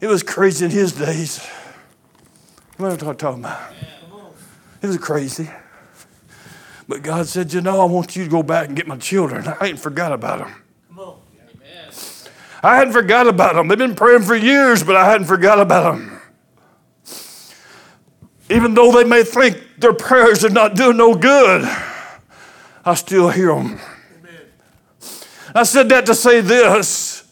it 0.00 0.06
was 0.06 0.22
crazy 0.22 0.64
in 0.64 0.70
his 0.70 0.92
days. 0.92 1.44
What 2.78 3.00
am 3.02 3.08
I 3.08 3.12
talking 3.12 3.40
about? 3.44 3.72
It 4.80 4.86
was 4.86 4.96
crazy. 4.96 5.50
But 6.88 7.02
God 7.02 7.26
said, 7.26 7.52
You 7.52 7.60
know, 7.60 7.80
I 7.80 7.84
want 7.84 8.16
you 8.16 8.24
to 8.24 8.30
go 8.30 8.42
back 8.42 8.68
and 8.68 8.76
get 8.76 8.86
my 8.86 8.96
children. 8.96 9.46
I 9.60 9.66
ain't 9.66 9.78
forgot 9.78 10.12
about 10.12 10.38
them. 10.40 10.54
I 12.62 12.76
hadn't 12.76 12.92
forgot 12.92 13.26
about 13.26 13.54
them. 13.54 13.68
They've 13.68 13.76
been 13.76 13.94
praying 13.94 14.22
for 14.22 14.36
years, 14.36 14.82
but 14.84 14.96
I 14.96 15.10
hadn't 15.10 15.26
forgot 15.26 15.60
about 15.60 15.94
them. 15.94 16.11
Even 18.52 18.74
though 18.74 18.92
they 18.92 19.04
may 19.04 19.22
think 19.22 19.58
their 19.78 19.94
prayers 19.94 20.44
are 20.44 20.50
not 20.50 20.74
doing 20.74 20.98
no 20.98 21.14
good, 21.14 21.62
I 22.84 22.94
still 22.94 23.30
hear 23.30 23.54
them. 23.54 23.80
Amen. 24.18 24.40
I 25.54 25.62
said 25.62 25.88
that 25.88 26.04
to 26.06 26.14
say 26.14 26.40
this. 26.40 27.24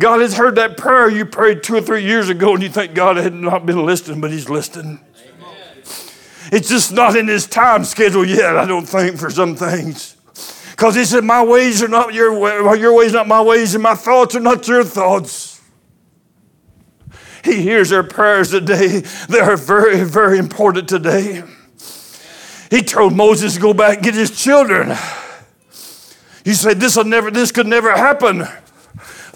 God 0.00 0.20
has 0.20 0.36
heard 0.36 0.56
that 0.56 0.76
prayer 0.76 1.08
you 1.08 1.24
prayed 1.24 1.62
two 1.62 1.76
or 1.76 1.80
three 1.80 2.04
years 2.04 2.28
ago, 2.28 2.54
and 2.54 2.62
you 2.62 2.68
think 2.68 2.94
God 2.94 3.16
had 3.16 3.34
not 3.34 3.66
been 3.66 3.84
listening, 3.84 4.20
but 4.20 4.30
He's 4.30 4.48
listening. 4.48 5.00
Amen. 5.16 5.82
It's 6.52 6.68
just 6.68 6.92
not 6.92 7.16
in 7.16 7.28
His 7.28 7.46
time 7.46 7.84
schedule 7.84 8.24
yet, 8.24 8.56
I 8.56 8.64
don't 8.64 8.86
think, 8.86 9.16
for 9.16 9.30
some 9.30 9.54
things. 9.54 10.16
Because 10.70 10.94
He 10.94 11.04
said, 11.04 11.24
My 11.24 11.44
ways 11.44 11.82
are 11.82 11.88
not 11.88 12.14
your 12.14 12.38
ways, 12.38 12.80
your 12.80 12.94
ways 12.94 13.12
not 13.12 13.28
my 13.28 13.42
ways, 13.42 13.74
and 13.74 13.82
my 13.82 13.94
thoughts 13.94 14.34
are 14.34 14.40
not 14.40 14.66
your 14.66 14.84
thoughts. 14.84 15.47
He 17.44 17.62
hears 17.62 17.92
our 17.92 18.02
prayers 18.02 18.50
today. 18.50 19.02
They 19.28 19.40
are 19.40 19.56
very, 19.56 20.04
very 20.04 20.38
important 20.38 20.88
today. 20.88 21.42
He 22.70 22.82
told 22.82 23.14
Moses 23.14 23.54
to 23.54 23.60
go 23.60 23.72
back 23.72 23.96
and 23.96 24.04
get 24.04 24.14
his 24.14 24.30
children. 24.30 24.96
He 26.44 26.54
said, 26.54 26.80
This 26.80 26.96
will 26.96 27.04
never, 27.04 27.30
this 27.30 27.52
could 27.52 27.66
never 27.66 27.94
happen. 27.94 28.44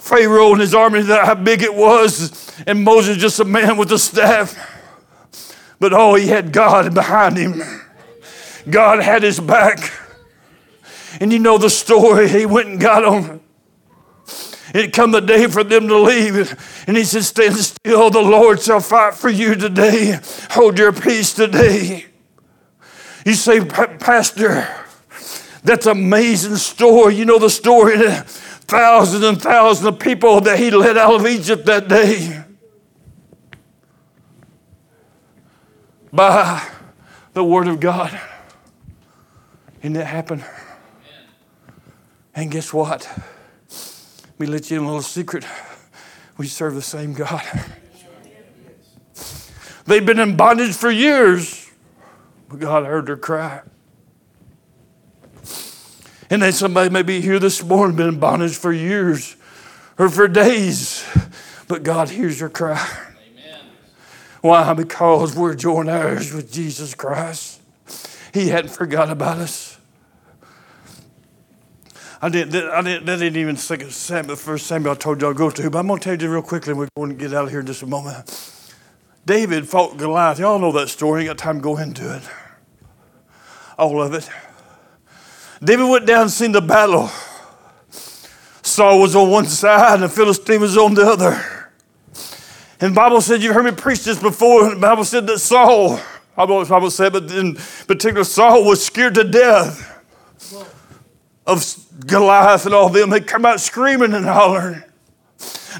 Pharaoh 0.03 0.51
and 0.51 0.61
his 0.61 0.75
army, 0.75 1.01
that 1.01 1.25
how 1.25 1.35
big 1.35 1.61
it 1.61 1.73
was, 1.73 2.51
and 2.67 2.83
Moses 2.83 3.17
just 3.17 3.39
a 3.39 3.45
man 3.45 3.77
with 3.77 3.91
a 3.91 3.99
staff. 3.99 4.53
But 5.79 5.93
oh, 5.93 6.15
he 6.15 6.27
had 6.27 6.51
God 6.51 6.93
behind 6.93 7.37
him. 7.37 7.61
God 8.69 9.01
had 9.01 9.23
his 9.23 9.39
back. 9.39 9.91
And 11.19 11.31
you 11.31 11.39
know 11.39 11.57
the 11.57 11.69
story. 11.69 12.27
He 12.27 12.45
went 12.45 12.69
and 12.69 12.79
got 12.79 13.01
them. 13.01 13.41
It 14.73 14.91
come 14.91 15.11
the 15.11 15.21
day 15.21 15.47
for 15.47 15.63
them 15.63 15.87
to 15.87 15.97
leave. 15.99 16.83
And 16.87 16.97
he 16.97 17.03
said, 17.03 17.23
Stand 17.23 17.55
still, 17.57 18.09
the 18.09 18.21
Lord 18.21 18.59
shall 18.59 18.79
fight 18.79 19.13
for 19.13 19.29
you 19.29 19.53
today. 19.53 20.19
Hold 20.51 20.79
your 20.79 20.91
peace 20.91 21.31
today. 21.33 22.07
You 23.23 23.35
say, 23.35 23.63
Pastor, 23.63 24.67
that's 25.63 25.85
amazing 25.85 26.55
story. 26.55 27.15
You 27.15 27.25
know 27.25 27.37
the 27.37 27.51
story, 27.51 27.97
thousands 27.97 29.23
and 29.23 29.39
thousands 29.39 29.87
of 29.87 29.99
people 29.99 30.41
that 30.41 30.57
he 30.57 30.71
led 30.71 30.97
out 30.97 31.13
of 31.13 31.27
Egypt 31.27 31.65
that 31.67 31.87
day. 31.87 32.43
By 36.11 36.67
the 37.33 37.43
word 37.43 37.67
of 37.67 37.79
God. 37.79 38.19
And 39.83 39.95
that 39.95 40.05
happened. 40.05 40.43
And 42.35 42.49
guess 42.49 42.73
what? 42.73 43.07
Me 44.39 44.47
let 44.47 44.69
you 44.69 44.77
in 44.77 44.83
a 44.83 44.87
little 44.87 45.01
secret. 45.01 45.45
We 46.37 46.47
serve 46.47 46.75
the 46.75 46.81
same 46.81 47.13
God. 47.13 47.43
They've 49.85 50.05
been 50.05 50.19
in 50.19 50.35
bondage 50.37 50.75
for 50.75 50.89
years, 50.89 51.69
but 52.49 52.59
God 52.59 52.85
heard 52.85 53.05
their 53.05 53.17
cry. 53.17 53.61
And 56.29 56.41
then 56.41 56.51
somebody 56.53 56.89
may 56.89 57.03
be 57.03 57.21
here 57.21 57.37
this 57.37 57.63
morning, 57.63 57.95
been 57.95 58.07
in 58.07 58.19
bondage 58.19 58.55
for 58.55 58.71
years 58.71 59.35
or 59.99 60.09
for 60.09 60.27
days. 60.27 61.05
But 61.67 61.83
God 61.83 62.09
hears 62.09 62.39
your 62.39 62.49
cry. 62.49 62.87
Amen. 63.31 63.59
Why? 64.41 64.73
Because 64.73 65.35
we're 65.35 65.53
joint 65.53 65.89
heirs 65.89 66.33
with 66.33 66.51
Jesus 66.51 66.95
Christ. 66.95 67.61
He 68.33 68.49
hadn't 68.49 68.71
forgot 68.71 69.09
about 69.09 69.37
us. 69.37 69.77
I 72.23 72.29
didn't, 72.29 72.55
I 72.55 72.81
didn't, 72.81 73.05
that 73.07 73.19
didn't 73.19 73.35
even 73.35 73.57
second 73.57 73.91
Samuel, 73.91 74.37
the 74.37 74.41
first 74.41 74.65
Samuel 74.65 74.93
I 74.93 74.95
told 74.95 75.19
you 75.19 75.27
I'll 75.27 75.33
go 75.33 75.49
to, 75.49 75.69
but 75.69 75.79
I'm 75.79 75.87
going 75.87 75.99
to 75.99 76.03
tell 76.05 76.15
you 76.15 76.31
real 76.31 76.41
quickly, 76.41 76.71
and 76.71 76.79
we're 76.79 76.87
going 76.95 77.09
to 77.09 77.15
get 77.15 77.33
out 77.33 77.43
of 77.43 77.49
here 77.49 77.59
in 77.59 77.65
just 77.65 77.83
a 77.83 77.85
moment. 77.85 78.63
David 79.25 79.67
fought 79.67 79.97
Goliath. 79.97 80.39
Y'all 80.39 80.57
know 80.57 80.71
that 80.71 80.87
story. 80.87 81.23
Ain't 81.23 81.31
got 81.31 81.37
time 81.37 81.57
to 81.57 81.61
go 81.61 81.75
into 81.75 82.15
it. 82.15 82.23
All 83.77 84.01
of 84.01 84.13
it. 84.13 84.29
David 85.61 85.89
went 85.89 86.05
down 86.05 86.21
and 86.21 86.31
seen 86.31 86.53
the 86.53 86.61
battle. 86.61 87.09
Saul 88.61 89.01
was 89.01 89.17
on 89.17 89.29
one 89.29 89.47
side 89.47 89.95
and 89.95 90.03
the 90.03 90.09
Philistine 90.09 90.61
was 90.61 90.77
on 90.77 90.93
the 90.93 91.05
other. 91.05 91.73
And 92.79 92.95
Bible 92.95 93.19
said, 93.19 93.43
you've 93.43 93.53
heard 93.53 93.65
me 93.65 93.71
preach 93.71 94.05
this 94.05 94.21
before, 94.21 94.69
the 94.69 94.79
Bible 94.79 95.03
said 95.03 95.27
that 95.27 95.39
Saul, 95.39 95.95
I 96.37 96.45
don't 96.45 96.47
know 96.47 96.55
what 96.55 96.67
the 96.69 96.73
Bible 96.73 96.89
said, 96.89 97.11
but 97.11 97.29
in 97.33 97.55
particular, 97.85 98.23
Saul 98.23 98.63
was 98.63 98.85
scared 98.85 99.15
to 99.15 99.25
death 99.25 99.92
of 101.45 101.65
Goliath 102.05 102.65
and 102.65 102.73
all 102.73 102.89
them. 102.89 103.09
They 103.09 103.21
come 103.21 103.45
out 103.45 103.59
screaming 103.59 104.13
and 104.13 104.25
hollering. 104.25 104.83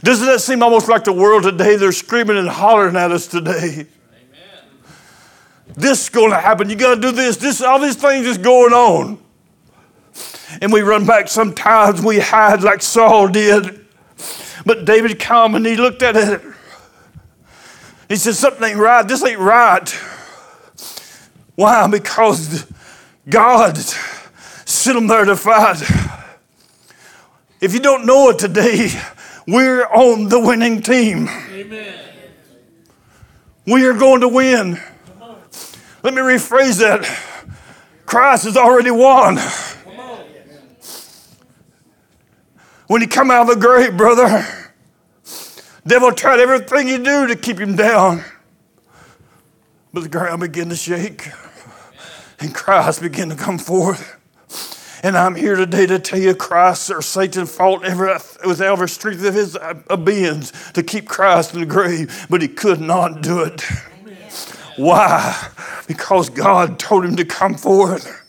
Doesn't 0.02 0.26
that 0.26 0.42
seem 0.42 0.64
almost 0.64 0.90
like 0.90 1.04
the 1.04 1.14
world 1.14 1.44
today? 1.44 1.76
They're 1.76 1.92
screaming 1.92 2.38
and 2.38 2.50
hollering 2.50 2.96
at 2.96 3.12
us 3.12 3.28
today. 3.28 3.86
Amen. 3.86 3.88
This 5.76 6.04
is 6.04 6.10
going 6.10 6.32
to 6.32 6.40
happen. 6.40 6.70
You 6.70 6.76
got 6.76 6.96
to 6.96 7.02
do 7.02 7.12
this. 7.12 7.38
This, 7.38 7.62
all 7.62 7.80
these 7.80 7.96
things 7.96 8.26
is 8.26 8.38
going 8.38 8.74
on. 8.74 9.20
And 10.62 10.74
we 10.74 10.82
run 10.82 11.06
back. 11.06 11.30
Sometimes 11.30 12.02
we 12.02 12.20
hide 12.20 12.64
like 12.64 12.82
Saul 12.82 13.28
did. 13.28 13.86
But 14.66 14.86
David 14.86 15.20
come 15.20 15.56
and 15.56 15.66
he 15.66 15.76
looked 15.76 16.02
at 16.02 16.16
it. 16.16 16.42
He 18.10 18.16
said, 18.16 18.36
Something 18.36 18.70
ain't 18.70 18.80
right. 18.80 19.08
This 19.08 19.24
ain't 19.24 19.40
right. 19.40 19.90
Why? 21.56 21.88
Because 21.88 22.72
God 23.30 23.78
sent 24.74 24.98
him 24.98 25.08
there 25.08 25.26
to 25.26 25.36
fight. 25.36 25.82
If 27.62 27.74
you 27.74 27.80
don't 27.80 28.06
know 28.06 28.30
it 28.30 28.40
today, 28.40 28.90
we're 29.48 29.86
on 29.86 30.30
the 30.30 30.40
winning 30.40 30.82
team. 30.82 31.30
Amen. 31.52 32.00
We 33.66 33.86
are 33.86 33.94
going 33.94 34.22
to 34.22 34.28
win. 34.28 34.80
Let 36.02 36.14
me 36.14 36.22
rephrase 36.22 36.80
that. 36.80 37.06
Christ 38.06 38.44
has 38.44 38.58
already 38.58 38.92
won. 38.92 39.38
When 42.88 43.02
he 43.02 43.08
come 43.08 43.32
out 43.32 43.50
of 43.50 43.56
the 43.56 43.62
grave, 43.66 43.96
brother, 43.96 44.46
devil 45.88 46.12
tried 46.12 46.42
everything 46.42 46.88
he 46.88 46.98
do 46.98 47.28
to 47.28 47.36
keep 47.36 47.58
him 47.58 47.76
down. 47.76 48.24
But 49.94 50.04
the 50.04 50.10
ground 50.10 50.42
began 50.42 50.70
to 50.70 50.76
shake 50.76 51.30
and 52.44 52.54
Christ 52.54 53.02
began 53.02 53.30
to 53.30 53.36
come 53.36 53.58
forth. 53.58 54.20
And 55.06 55.18
I'm 55.18 55.36
here 55.36 55.58
today 55.58 55.86
to 55.88 56.00
tell 56.00 56.18
you 56.18 56.34
Christ 56.34 56.90
or 56.90 57.02
Satan 57.02 57.46
fought 57.46 57.84
every, 57.84 58.14
with 58.48 58.62
every 58.62 58.88
strength 58.88 59.26
of 59.26 59.34
his 59.34 59.58
beings 60.06 60.54
to 60.72 60.82
keep 60.82 61.10
Christ 61.10 61.54
in 61.54 61.60
the 61.60 61.66
grave, 61.66 62.26
but 62.30 62.42
he 62.42 62.48
could 62.48 62.80
not 62.80 63.22
do 63.22 63.44
it. 63.44 63.66
Why? 64.78 65.50
Because 65.88 66.30
God 66.30 66.80
told 66.80 67.04
him 67.04 67.18
to 67.18 67.26
come 67.26 67.56
forth. 67.56 68.23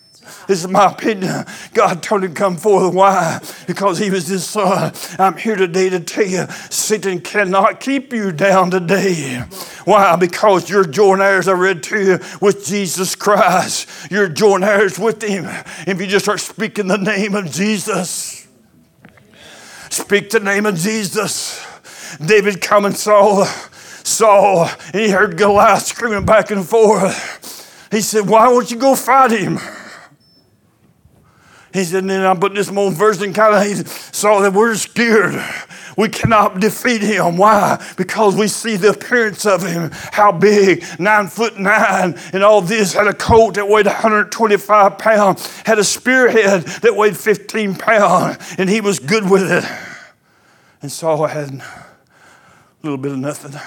This 0.46 0.60
is 0.60 0.68
my 0.68 0.92
opinion. 0.92 1.44
God 1.72 2.02
told 2.02 2.24
him 2.24 2.34
to 2.34 2.40
come 2.40 2.56
forth. 2.56 2.94
Why? 2.94 3.40
Because 3.66 3.98
he 3.98 4.10
was 4.10 4.26
his 4.26 4.44
son. 4.44 4.92
I'm 5.18 5.36
here 5.36 5.56
today 5.56 5.88
to 5.90 6.00
tell 6.00 6.26
you 6.26 6.46
Satan 6.70 7.20
cannot 7.20 7.80
keep 7.80 8.12
you 8.12 8.32
down 8.32 8.70
today. 8.70 9.44
Why? 9.84 10.16
Because 10.16 10.68
you're 10.68 10.84
joint 10.84 11.22
heirs, 11.22 11.48
I 11.48 11.52
read 11.52 11.82
to 11.84 12.00
you, 12.00 12.18
with 12.40 12.64
Jesus 12.64 13.14
Christ. 13.14 13.88
You're 14.10 14.28
joint 14.28 14.64
heirs 14.64 14.98
with 14.98 15.22
him. 15.22 15.46
If 15.86 16.00
you 16.00 16.06
just 16.06 16.24
start 16.24 16.40
speaking 16.40 16.88
the 16.88 16.98
name 16.98 17.34
of 17.34 17.50
Jesus, 17.50 18.46
speak 19.90 20.30
the 20.30 20.40
name 20.40 20.66
of 20.66 20.76
Jesus. 20.76 21.64
David 22.24 22.60
come 22.60 22.84
and 22.84 22.96
saw 22.96 23.44
Saul, 24.04 24.68
and 24.92 25.02
he 25.02 25.10
heard 25.10 25.36
Goliath 25.36 25.86
screaming 25.86 26.26
back 26.26 26.50
and 26.50 26.66
forth. 26.66 27.88
He 27.90 28.00
said, 28.00 28.28
Why 28.28 28.48
won't 28.48 28.70
you 28.70 28.76
go 28.76 28.94
fight 28.94 29.30
him? 29.30 29.58
He 31.74 31.82
said, 31.82 32.04
and 32.04 32.10
then 32.10 32.24
I 32.24 32.34
put 32.34 32.54
this 32.54 32.70
more 32.70 32.92
verse 32.92 33.20
in 33.20 33.32
kind 33.32 33.52
of, 33.52 33.62
he 33.64 33.74
saw 34.12 34.40
that 34.42 34.52
we're 34.52 34.76
scared. 34.76 35.44
We 35.96 36.08
cannot 36.08 36.60
defeat 36.60 37.02
him. 37.02 37.36
Why? 37.36 37.84
Because 37.96 38.36
we 38.36 38.46
see 38.46 38.76
the 38.76 38.90
appearance 38.90 39.44
of 39.44 39.66
him. 39.66 39.90
How 39.92 40.30
big? 40.30 40.84
Nine 41.00 41.26
foot 41.26 41.58
nine. 41.58 42.14
And 42.32 42.44
all 42.44 42.60
this 42.60 42.92
had 42.92 43.08
a 43.08 43.12
coat 43.12 43.54
that 43.54 43.68
weighed 43.68 43.86
125 43.86 44.98
pounds, 44.98 45.60
had 45.62 45.80
a 45.80 45.84
spearhead 45.84 46.62
that 46.62 46.94
weighed 46.94 47.16
15 47.16 47.74
pounds, 47.74 48.54
and 48.56 48.70
he 48.70 48.80
was 48.80 49.00
good 49.00 49.28
with 49.28 49.50
it. 49.50 49.64
And 50.80 50.92
Saul 50.92 51.26
had 51.26 51.54
a 51.54 51.62
little 52.84 52.98
bit 52.98 53.10
of 53.10 53.18
nothing. 53.18 53.60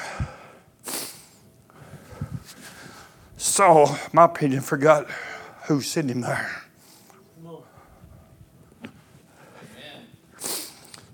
Saul, 3.35 3.97
my 4.13 4.23
opinion, 4.23 4.61
forgot 4.61 5.09
who 5.65 5.81
sent 5.81 6.09
him 6.09 6.21
there. 6.21 6.66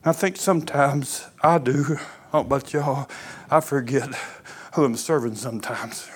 I 0.06 0.12
think 0.12 0.36
sometimes 0.36 1.28
I 1.42 1.60
do. 1.60 1.98
Oh, 1.98 2.00
Don't 2.34 2.48
about 2.48 2.74
y'all. 2.74 3.10
I 3.50 3.62
forget 3.62 4.14
who 4.74 4.84
I'm 4.84 4.98
serving 4.98 5.36
sometimes. 5.36 6.10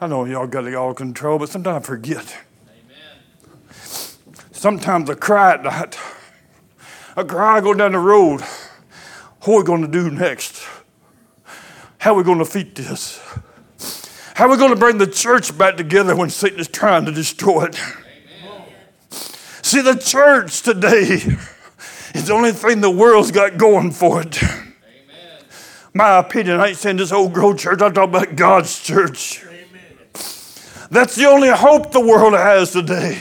I 0.00 0.06
know 0.06 0.24
y'all 0.24 0.46
got 0.46 0.66
it 0.66 0.74
all 0.76 0.94
control, 0.94 1.40
but 1.40 1.48
sometimes 1.48 1.84
I 1.84 1.86
forget. 1.86 2.36
Amen. 2.68 3.74
Sometimes 4.52 5.10
I 5.10 5.14
cry 5.14 5.54
at 5.54 5.64
night. 5.64 5.98
I 7.16 7.24
cry, 7.24 7.56
I 7.56 7.60
go 7.60 7.74
down 7.74 7.92
the 7.92 7.98
road. 7.98 8.42
What 9.42 9.48
are 9.48 9.58
we 9.58 9.64
going 9.64 9.82
to 9.82 9.88
do 9.88 10.10
next? 10.10 10.64
How 11.98 12.12
are 12.12 12.18
we 12.18 12.22
going 12.22 12.38
to 12.38 12.44
defeat 12.44 12.76
this? 12.76 13.20
How 14.34 14.46
are 14.46 14.50
we 14.50 14.56
going 14.56 14.70
to 14.70 14.76
bring 14.76 14.98
the 14.98 15.06
church 15.08 15.58
back 15.58 15.76
together 15.76 16.14
when 16.14 16.30
Satan 16.30 16.60
is 16.60 16.68
trying 16.68 17.06
to 17.06 17.12
destroy 17.12 17.64
it? 17.64 17.80
See, 19.68 19.82
the 19.82 19.96
church 19.96 20.62
today 20.62 21.20
is 22.14 22.28
the 22.28 22.32
only 22.32 22.52
thing 22.52 22.80
the 22.80 22.90
world's 22.90 23.30
got 23.30 23.58
going 23.58 23.90
for 23.90 24.22
it. 24.22 24.42
Amen. 24.42 24.64
My 25.92 26.16
opinion, 26.16 26.58
I 26.58 26.68
ain't 26.68 26.78
saying 26.78 26.96
this 26.96 27.12
Oak 27.12 27.34
Grove 27.34 27.58
church, 27.58 27.82
I'm 27.82 27.92
talking 27.92 28.08
about 28.08 28.34
God's 28.34 28.82
church. 28.82 29.44
Amen. 29.44 29.68
That's 30.90 31.16
the 31.16 31.26
only 31.26 31.50
hope 31.50 31.92
the 31.92 32.00
world 32.00 32.32
has 32.32 32.72
today, 32.72 33.20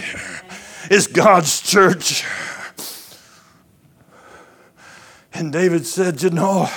is 0.90 1.08
God's 1.08 1.62
church. 1.62 2.24
And 5.34 5.52
David 5.52 5.86
said, 5.86 6.24
You 6.24 6.30
know, 6.30 6.70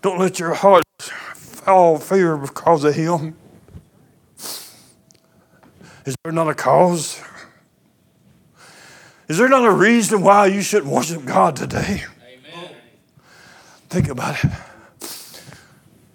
don't 0.00 0.18
let 0.18 0.40
your 0.40 0.54
heart 0.54 0.82
fall 1.00 2.00
fear 2.00 2.36
because 2.36 2.82
of 2.82 2.96
him. 2.96 3.36
Is 6.04 6.16
there 6.24 6.32
not 6.32 6.48
a 6.48 6.54
cause? 6.56 7.22
Is 9.32 9.38
there 9.38 9.48
not 9.48 9.64
a 9.64 9.70
reason 9.72 10.20
why 10.20 10.44
you 10.44 10.60
shouldn't 10.60 10.92
worship 10.92 11.24
God 11.24 11.56
today? 11.56 12.04
Amen. 12.22 12.70
Think 13.88 14.08
about 14.10 14.44
it. 14.44 14.50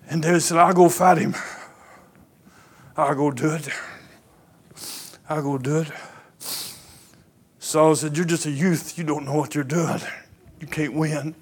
And 0.08 0.22
David 0.22 0.42
said, 0.42 0.60
I'll 0.60 0.72
go 0.72 0.88
fight 0.88 1.18
him. 1.18 1.34
I'll 2.96 3.16
go 3.16 3.32
do 3.32 3.56
it. 3.56 3.70
I'll 5.28 5.42
go 5.42 5.58
do 5.58 5.80
it. 5.80 5.88
Saul 7.58 7.96
said, 7.96 8.16
You're 8.16 8.28
just 8.28 8.46
a 8.46 8.52
youth. 8.52 9.00
You 9.00 9.04
don't 9.04 9.26
know 9.26 9.34
what 9.34 9.56
you're 9.56 9.64
doing. 9.64 10.00
You 10.60 10.68
can't 10.68 10.94
win. 10.94 11.34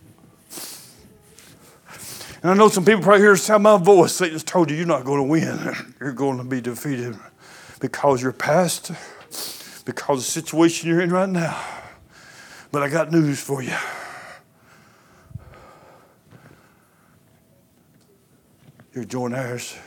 And 2.41 2.51
I 2.51 2.53
know 2.53 2.69
some 2.69 2.85
people 2.85 3.01
probably 3.01 3.19
hear 3.19 3.35
sound 3.35 3.63
my 3.63 3.75
voice. 3.75 4.13
Satan's 4.13 4.45
told 4.45 4.71
you 4.71 4.77
you're 4.77 4.85
not 4.85 5.03
going 5.03 5.19
to 5.19 5.27
win. 5.27 5.75
You're 5.99 6.13
going 6.13 6.38
to 6.38 6.45
be 6.45 6.61
defeated 6.61 7.17
because 7.81 8.21
you're 8.21 8.31
past 8.31 8.93
because 9.85 10.19
of 10.19 10.25
the 10.25 10.31
situation 10.31 10.89
you're 10.89 11.01
in 11.01 11.11
right 11.11 11.29
now. 11.29 11.63
But 12.71 12.81
I 12.81 12.89
got 12.89 13.11
news 13.11 13.39
for 13.39 13.61
you. 13.61 13.77
You're 18.93 19.05
joint 19.05 19.35
heirs. 19.35 19.77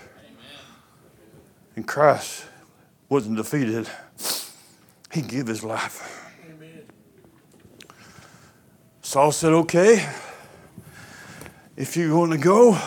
And 1.75 1.87
Christ 1.87 2.45
wasn't 3.09 3.37
defeated. 3.37 3.89
He 5.13 5.23
gave 5.23 5.47
his 5.47 5.65
life. 5.65 6.31
Amen. 6.49 6.83
Saul 9.03 9.33
said, 9.33 9.53
Okay, 9.53 10.09
if 11.77 11.97
you 11.97 12.17
want 12.17 12.33
to 12.33 12.39
go, 12.39 12.79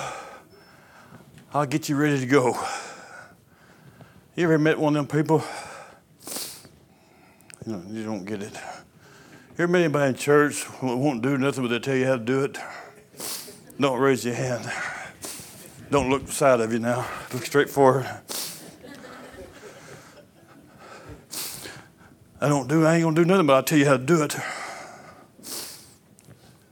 I'll 1.54 1.66
get 1.66 1.90
you 1.90 1.96
ready 1.96 2.20
to 2.20 2.26
go. 2.26 2.58
You 4.36 4.46
ever 4.46 4.58
met 4.58 4.80
one 4.80 4.96
of 4.96 5.08
them 5.08 5.24
people? 5.24 5.44
You, 7.66 7.74
know, 7.74 7.84
you 7.90 8.04
don't 8.04 8.26
get 8.26 8.42
it. 8.42 8.54
Here, 9.56 9.76
anybody 9.76 10.10
in 10.10 10.16
church 10.16 10.66
won't 10.82 11.22
do 11.22 11.38
nothing 11.38 11.64
but 11.64 11.70
they 11.70 11.80
tell 11.80 11.96
you 11.96 12.06
how 12.06 12.18
to 12.18 12.24
do 12.24 12.44
it. 12.44 12.58
Don't 13.80 14.00
raise 14.00 14.26
your 14.26 14.34
hand. 14.34 14.72
Don't 15.92 16.10
look 16.10 16.26
beside 16.26 16.60
of 16.62 16.72
you 16.72 16.80
now. 16.80 17.06
Look 17.34 17.46
straight 17.46 17.70
forward. 17.70 18.10
I 22.40 22.50
don't 22.50 22.68
do. 22.68 22.86
I 22.86 22.96
ain't 22.96 23.04
gonna 23.04 23.16
do 23.16 23.26
nothing, 23.26 23.46
but 23.46 23.54
I'll 23.54 23.64
tell 23.64 23.78
you 23.78 23.86
how 23.86 23.98
to 23.98 24.04
do 24.04 24.24
it. 24.24 24.36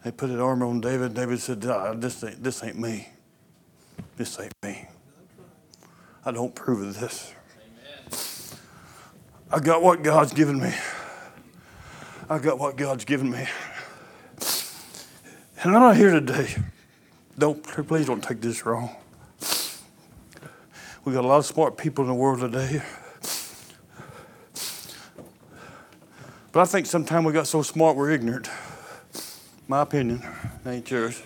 They 0.04 0.12
put 0.12 0.32
an 0.32 0.40
armor 0.40 0.66
on 0.66 0.82
David. 0.82 1.14
David 1.14 1.40
said, 1.40 1.64
"Ah, 1.68 1.94
"This 1.94 2.24
ain't 2.24 2.42
this 2.42 2.64
ain't 2.64 2.80
me. 2.80 3.10
This 4.18 4.40
ain't 4.40 4.54
me. 4.64 4.88
I 6.26 6.32
don't 6.32 6.56
prove 6.56 6.82
of 6.82 7.00
this. 7.00 7.34
I 9.52 9.60
got 9.60 9.82
what 9.82 10.04
God's 10.04 10.32
given 10.32 10.60
me. 10.60 10.72
I 12.30 12.38
got 12.38 12.60
what 12.60 12.78
God's 12.78 13.04
given 13.04 13.32
me. 13.32 13.48
And 15.64 15.76
I'm 15.76 15.82
not 15.82 15.98
here 15.98 16.12
today. 16.12 16.56
Don't 17.38 17.64
please 17.64 18.06
don't 18.06 18.24
take 18.24 18.42
this 18.42 18.64
wrong. 18.66 18.96
We 21.04 21.14
got 21.14 21.26
a 21.26 21.28
lot 21.28 21.38
of 21.38 21.46
smart 21.48 21.78
people 21.78 22.04
in 22.04 22.10
the 22.10 22.14
world 22.14 22.42
today. 22.42 22.84
But 26.52 26.62
I 26.62 26.66
think 26.66 26.86
sometimes 26.86 27.26
we 27.26 27.34
got 27.34 27.48
so 27.48 27.64
smart 27.64 27.96
we're 27.98 28.12
ignorant. 28.12 28.50
My 29.68 29.82
opinion, 29.82 30.24
ain't 30.66 30.90
yours. 30.92 31.24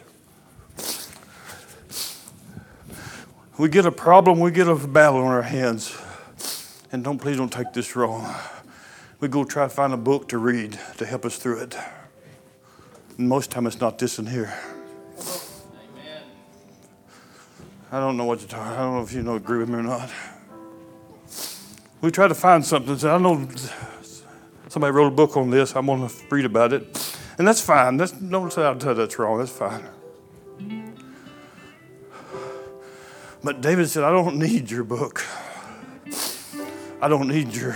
We 3.58 3.68
get 3.68 3.86
a 3.86 3.92
problem, 3.92 4.40
we 4.40 4.52
get 4.52 4.68
a 4.68 4.76
battle 4.76 5.20
on 5.20 5.28
our 5.28 5.42
hands. 5.42 5.96
And 6.94 7.04
don't 7.04 7.18
please 7.18 7.38
don't 7.38 7.52
take 7.52 7.74
this 7.74 7.96
wrong. 7.96 8.32
We 9.20 9.28
go 9.28 9.44
try 9.44 9.64
to 9.64 9.70
find 9.70 9.94
a 9.94 9.98
book 9.98 10.30
to 10.30 10.38
read 10.38 10.80
to 10.98 11.06
help 11.08 11.26
us 11.26 11.38
through 11.38 11.64
it. 11.64 11.76
And 13.18 13.28
most 13.28 13.50
time 13.50 13.66
it's 13.66 13.82
not 13.82 13.98
this 13.98 14.20
in 14.20 14.28
here. 14.28 14.54
I 17.92 18.00
don't 18.00 18.16
know 18.16 18.26
what 18.26 18.42
you're 18.42 18.50
talking. 18.50 18.74
I 18.74 18.78
don't 18.78 18.94
know 18.94 19.02
if 19.02 19.12
you 19.12 19.24
know 19.24 19.36
agree 19.36 19.58
with 19.58 19.70
me 19.70 19.78
or 19.78 19.84
not. 19.84 20.12
We 22.02 22.12
try 22.12 22.28
to 22.28 22.36
find 22.36 22.64
something. 22.64 23.10
I 23.10 23.18
know 23.18 23.48
somebody 24.68 24.92
wrote 24.92 25.08
a 25.08 25.16
book 25.16 25.36
on 25.36 25.50
this. 25.50 25.76
I'm 25.76 25.88
going 25.88 26.08
to 26.08 26.16
read 26.30 26.46
about 26.46 26.74
it, 26.74 27.18
and 27.40 27.48
that's 27.48 27.62
fine. 27.62 27.98
That's, 27.98 28.12
don't 28.12 28.54
say 28.54 28.70
I 28.70 28.74
tell 28.76 28.94
that's 28.94 29.18
wrong. 29.18 29.40
That's 29.40 29.52
fine. 29.52 29.84
But 33.44 33.62
David 33.62 33.90
said, 33.90 34.04
"I 34.04 34.12
don't 34.12 34.38
need 34.38 34.70
your 34.70 34.84
book. 34.84 35.24
I 37.04 37.10
don't 37.10 37.28
need 37.28 37.54
your 37.54 37.76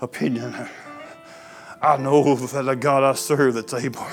opinion. 0.00 0.54
I 1.82 1.98
know 1.98 2.34
that 2.34 2.62
the 2.62 2.74
God 2.74 3.04
I 3.04 3.12
serve 3.12 3.52
that's 3.52 3.74
able. 3.74 4.06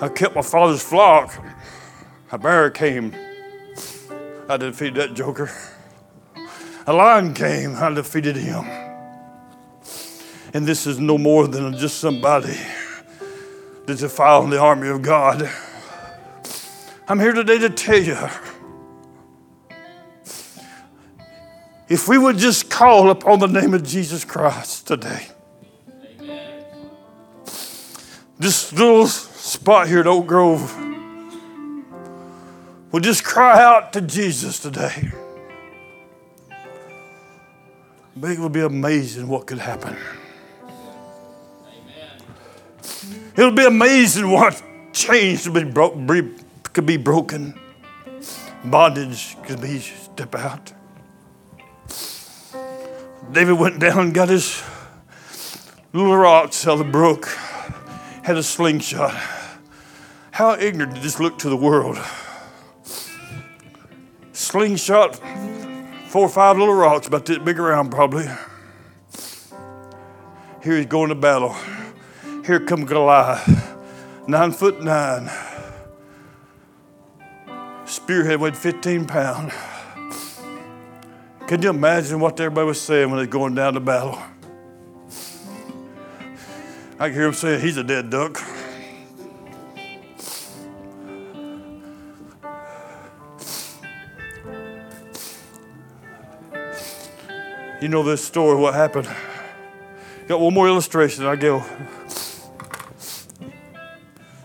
I 0.00 0.08
kept 0.08 0.34
my 0.34 0.40
father's 0.40 0.82
flock." 0.82 1.30
A 2.30 2.38
bear 2.38 2.70
came. 2.70 3.14
I 4.48 4.56
defeated 4.56 4.94
that 4.94 5.12
joker. 5.12 5.50
A 6.86 6.92
lion 6.94 7.34
came. 7.34 7.76
I 7.76 7.90
defeated 7.90 8.36
him. 8.36 8.64
And 10.54 10.64
this 10.64 10.86
is 10.86 10.98
no 10.98 11.18
more 11.18 11.46
than 11.46 11.76
just 11.76 11.98
somebody 12.00 12.56
that's 13.84 14.00
defiled 14.00 14.50
the 14.52 14.58
army 14.58 14.88
of 14.88 15.02
God. 15.02 15.50
I'm 17.06 17.20
here 17.20 17.34
today 17.34 17.58
to 17.58 17.68
tell 17.68 18.02
you 18.02 18.16
if 21.92 22.08
we 22.08 22.16
would 22.16 22.38
just 22.38 22.70
call 22.70 23.10
upon 23.10 23.38
the 23.38 23.46
name 23.46 23.74
of 23.74 23.84
Jesus 23.84 24.24
Christ 24.24 24.86
today, 24.86 25.26
this 28.38 28.72
little 28.72 29.06
spot 29.06 29.88
here 29.88 30.00
at 30.00 30.06
Oak 30.06 30.26
Grove 30.26 30.74
will 32.90 33.00
just 33.00 33.22
cry 33.24 33.62
out 33.62 33.92
to 33.92 34.00
Jesus 34.00 34.58
today. 34.58 35.12
It 38.22 38.38
will 38.38 38.48
be 38.48 38.60
amazing 38.60 39.28
what 39.28 39.46
could 39.46 39.58
happen. 39.58 39.94
It'll 43.36 43.52
be 43.52 43.66
amazing 43.66 44.30
what 44.30 44.62
chains 44.94 45.44
could 45.44 45.52
be, 45.52 45.64
bro- 45.64 46.30
could 46.72 46.86
be 46.86 46.96
broken, 46.96 47.52
bondage 48.64 49.36
could 49.42 49.60
be 49.60 49.78
step 49.80 50.34
out. 50.34 50.72
David 53.32 53.54
went 53.54 53.78
down 53.78 53.98
and 53.98 54.14
got 54.14 54.28
his 54.28 54.62
little 55.92 56.16
rocks 56.16 56.66
out 56.66 56.74
of 56.74 56.78
the 56.80 56.84
brook, 56.84 57.26
had 58.22 58.36
a 58.36 58.42
slingshot. 58.42 59.14
How 60.32 60.54
ignorant 60.54 60.94
did 60.94 61.02
this 61.02 61.18
look 61.18 61.38
to 61.38 61.48
the 61.48 61.56
world? 61.56 61.98
slingshot, 64.52 65.16
four 66.08 66.26
or 66.26 66.28
five 66.28 66.58
little 66.58 66.74
rocks, 66.74 67.06
about 67.06 67.24
this 67.24 67.38
big 67.38 67.58
around 67.58 67.90
probably. 67.90 68.26
Here 70.62 70.76
he's 70.76 70.86
going 70.86 71.08
to 71.08 71.14
battle. 71.14 71.56
Here 72.44 72.60
come 72.60 72.84
Goliath, 72.84 73.48
nine 74.28 74.52
foot 74.52 74.82
nine. 74.82 75.30
Spearhead 77.86 78.40
weighed 78.40 78.56
15 78.56 79.06
pounds. 79.06 79.54
Can 81.52 81.60
you 81.60 81.68
imagine 81.68 82.18
what 82.18 82.40
everybody 82.40 82.66
was 82.66 82.80
saying 82.80 83.10
when 83.10 83.18
they're 83.18 83.26
going 83.26 83.54
down 83.54 83.74
to 83.74 83.80
battle? 83.80 84.18
I 86.98 87.08
can 87.08 87.12
hear 87.12 87.24
them 87.24 87.34
saying, 87.34 87.60
he's 87.60 87.76
a 87.76 87.84
dead 87.84 88.08
duck. 88.08 88.42
You 97.82 97.88
know 97.88 98.02
this 98.02 98.24
story, 98.24 98.58
what 98.58 98.72
happened. 98.72 99.14
Got 100.28 100.40
one 100.40 100.54
more 100.54 100.68
illustration, 100.68 101.26
I 101.26 101.36
go. 101.36 101.62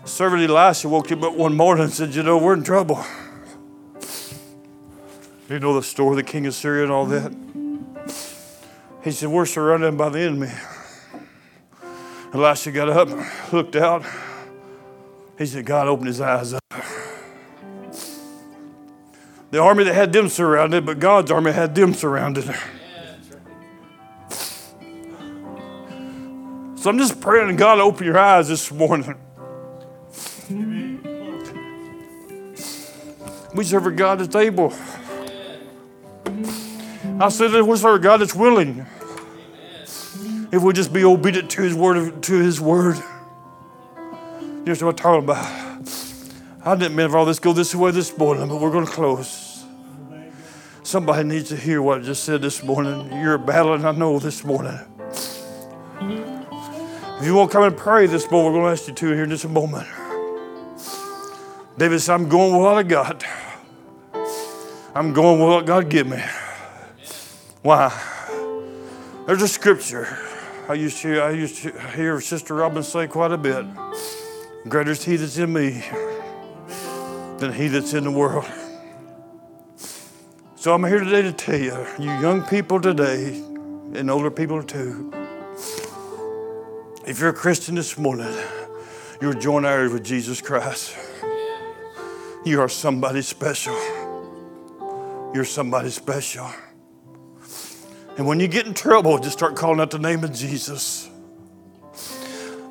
Servant 0.04 0.42
Elisha 0.42 0.90
woke 0.90 1.10
him 1.10 1.24
up 1.24 1.32
one 1.32 1.56
morning 1.56 1.84
and 1.84 1.92
said, 1.94 2.14
You 2.14 2.22
know, 2.22 2.36
we're 2.36 2.52
in 2.52 2.64
trouble. 2.64 3.02
You 5.48 5.58
know 5.58 5.74
the 5.74 5.82
story, 5.82 6.10
of 6.10 6.16
the 6.16 6.30
king 6.30 6.44
of 6.44 6.54
Syria 6.54 6.82
and 6.82 6.92
all 6.92 7.06
that. 7.06 7.34
He 9.02 9.10
said, 9.12 9.30
We're 9.30 9.46
surrounded 9.46 9.96
by 9.96 10.10
the 10.10 10.20
enemy. 10.20 10.52
Elisha 12.34 12.70
got 12.70 12.90
up, 12.90 13.08
looked 13.50 13.74
out. 13.74 14.04
He 15.38 15.46
said, 15.46 15.64
God 15.64 15.88
opened 15.88 16.08
his 16.08 16.20
eyes 16.20 16.52
up. 16.52 16.62
The 19.50 19.58
army 19.58 19.84
that 19.84 19.94
had 19.94 20.12
them 20.12 20.28
surrounded, 20.28 20.84
but 20.84 20.98
God's 20.98 21.30
army 21.30 21.52
had 21.52 21.74
them 21.74 21.94
surrounded. 21.94 22.44
So 26.76 26.90
I'm 26.90 26.98
just 26.98 27.22
praying 27.22 27.56
God 27.56 27.78
open 27.78 28.04
your 28.04 28.18
eyes 28.18 28.48
this 28.48 28.70
morning. 28.70 29.14
We 33.54 33.64
serve 33.64 33.86
a 33.86 33.90
God 33.90 34.18
that's 34.18 34.36
able. 34.36 34.74
I 37.20 37.28
said 37.30 37.50
serve 37.50 37.84
a 37.84 37.98
God 37.98 38.18
that's 38.18 38.34
willing. 38.34 38.86
If 40.50 40.62
we 40.62 40.72
just 40.72 40.92
be 40.92 41.04
obedient 41.04 41.50
to 41.50 41.62
His 41.62 41.74
word, 41.74 42.22
to 42.22 42.38
His 42.38 42.60
word. 42.60 42.96
Know 42.96 44.74
what 44.74 44.82
I'm 44.82 44.94
talking 44.96 45.24
about? 45.24 45.68
I 46.64 46.76
didn't 46.76 46.96
mean 46.96 47.08
for 47.10 47.18
all 47.18 47.24
this 47.24 47.38
go 47.38 47.52
this 47.52 47.74
way 47.74 47.90
this 47.90 48.16
morning, 48.18 48.48
but 48.48 48.60
we're 48.60 48.70
going 48.70 48.86
to 48.86 48.92
close. 48.92 49.64
Somebody 50.82 51.26
needs 51.26 51.48
to 51.48 51.56
hear 51.56 51.80
what 51.82 52.00
I 52.00 52.02
just 52.02 52.24
said 52.24 52.42
this 52.42 52.62
morning. 52.62 53.10
You're 53.20 53.38
battling, 53.38 53.84
I 53.84 53.92
know, 53.92 54.18
this 54.18 54.44
morning. 54.44 54.78
If 56.00 57.24
you 57.24 57.34
won't 57.34 57.50
come 57.50 57.64
and 57.64 57.76
pray 57.76 58.06
this 58.06 58.30
morning, 58.30 58.52
we're 58.52 58.60
going 58.60 58.76
to 58.76 58.80
ask 58.80 58.88
you 58.88 58.94
to 58.94 59.06
here 59.06 59.24
in 59.24 59.30
just 59.30 59.44
a 59.44 59.48
moment. 59.48 59.88
David 61.76 62.00
said, 62.00 62.14
I'm 62.14 62.28
going 62.28 62.52
with 62.52 62.62
what 62.62 62.74
I 62.74 62.82
got. 62.82 63.24
I'm 64.98 65.12
going 65.12 65.38
with 65.38 65.48
what 65.48 65.64
God 65.64 65.88
give 65.88 66.08
me. 66.08 66.20
Why? 67.62 67.96
There's 69.28 69.42
a 69.42 69.46
scripture 69.46 70.18
I 70.68 70.74
used 70.74 71.00
to 71.02 71.20
I 71.20 71.30
used 71.30 71.62
to 71.62 71.70
hear 71.90 72.20
Sister 72.20 72.54
Robin 72.54 72.82
say 72.82 73.06
quite 73.06 73.30
a 73.30 73.38
bit. 73.38 73.64
Greater 74.68 74.90
is 74.90 75.04
He 75.04 75.14
that's 75.14 75.38
in 75.38 75.52
me 75.52 75.84
than 77.38 77.52
He 77.52 77.68
that's 77.68 77.94
in 77.94 78.02
the 78.02 78.10
world. 78.10 78.44
So 80.56 80.74
I'm 80.74 80.82
here 80.82 80.98
today 80.98 81.22
to 81.22 81.32
tell 81.32 81.60
you, 81.60 81.86
you 82.00 82.10
young 82.20 82.42
people 82.42 82.80
today, 82.80 83.36
and 83.94 84.10
older 84.10 84.32
people 84.32 84.64
too. 84.64 85.12
If 87.06 87.20
you're 87.20 87.30
a 87.30 87.32
Christian 87.44 87.76
this 87.76 87.96
morning, 87.96 88.34
you're 89.22 89.34
joint 89.34 89.64
heirs 89.64 89.92
with 89.92 90.02
Jesus 90.02 90.40
Christ. 90.40 90.96
You 92.44 92.60
are 92.60 92.68
somebody 92.68 93.22
special. 93.22 93.78
You're 95.38 95.44
somebody 95.44 95.90
special. 95.90 96.50
And 98.16 98.26
when 98.26 98.40
you 98.40 98.48
get 98.48 98.66
in 98.66 98.74
trouble, 98.74 99.20
just 99.20 99.38
start 99.38 99.54
calling 99.54 99.78
out 99.78 99.92
the 99.92 99.98
name 100.00 100.24
of 100.24 100.32
Jesus. 100.32 101.08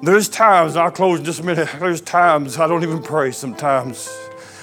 There's 0.03 0.27
times, 0.27 0.75
I'll 0.75 0.91
close 0.91 1.19
in 1.19 1.23
just 1.23 1.39
a 1.39 1.43
minute. 1.43 1.69
There's 1.79 2.01
times 2.01 2.59
I 2.59 2.67
don't 2.67 2.83
even 2.83 3.01
pray 3.01 3.31
sometimes. 3.31 4.13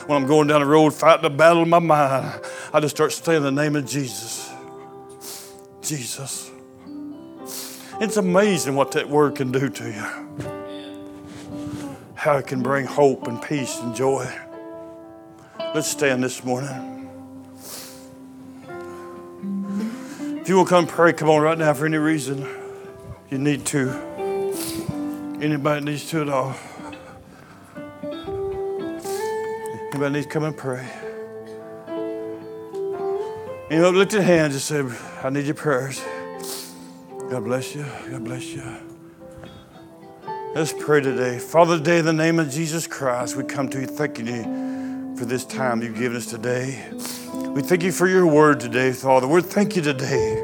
When 0.04 0.20
I'm 0.20 0.28
going 0.28 0.48
down 0.48 0.60
the 0.60 0.66
road 0.66 0.92
fighting 0.92 1.24
a 1.24 1.30
battle 1.30 1.62
in 1.62 1.70
my 1.70 1.78
mind, 1.78 2.42
I 2.74 2.80
just 2.80 2.94
start 2.94 3.10
saying 3.10 3.42
the 3.42 3.50
name 3.50 3.74
of 3.74 3.86
Jesus. 3.86 4.52
Jesus. 5.80 6.50
It's 8.02 8.18
amazing 8.18 8.74
what 8.74 8.92
that 8.92 9.08
word 9.08 9.36
can 9.36 9.50
do 9.50 9.70
to 9.70 9.84
you. 9.90 10.04
How 12.16 12.36
it 12.36 12.46
can 12.46 12.62
bring 12.62 12.84
hope 12.84 13.26
and 13.26 13.40
peace 13.40 13.78
and 13.78 13.96
joy. 13.96 14.30
Let's 15.74 15.88
stand 15.88 16.22
this 16.22 16.44
morning. 16.44 17.03
If 20.44 20.50
you 20.50 20.56
will 20.56 20.66
come 20.66 20.86
pray, 20.86 21.14
come 21.14 21.30
on 21.30 21.40
right 21.40 21.56
now 21.56 21.72
for 21.72 21.86
any 21.86 21.96
reason 21.96 22.46
you 23.30 23.38
need 23.38 23.64
to. 23.64 23.88
Anybody 25.40 25.82
needs 25.82 26.06
to 26.10 26.20
at 26.20 26.28
all. 26.28 26.54
Anybody 29.88 30.12
needs 30.12 30.26
to 30.26 30.30
come 30.30 30.44
and 30.44 30.54
pray. 30.54 30.86
Anybody 33.70 33.96
lift 33.96 34.12
your 34.12 34.20
hand, 34.20 34.52
just 34.52 34.66
say, 34.66 34.84
I 35.22 35.30
need 35.30 35.46
your 35.46 35.54
prayers. 35.54 36.04
God 37.30 37.44
bless 37.44 37.74
you. 37.74 37.86
God 38.10 38.24
bless 38.24 38.44
you. 38.44 38.62
Let's 40.54 40.74
pray 40.74 41.00
today. 41.00 41.38
Father, 41.38 41.78
today, 41.78 42.00
in 42.00 42.04
the 42.04 42.12
name 42.12 42.38
of 42.38 42.50
Jesus 42.50 42.86
Christ, 42.86 43.34
we 43.34 43.44
come 43.44 43.70
to 43.70 43.80
you 43.80 43.86
thanking 43.86 44.26
you 44.26 45.16
for 45.16 45.24
this 45.24 45.46
time 45.46 45.80
you've 45.80 45.96
given 45.96 46.18
us 46.18 46.26
today. 46.26 46.84
We 47.54 47.62
thank 47.62 47.84
you 47.84 47.92
for 47.92 48.08
your 48.08 48.26
word 48.26 48.58
today, 48.58 48.90
Father. 48.90 49.28
We 49.28 49.40
thank 49.40 49.76
you 49.76 49.82
today 49.82 50.34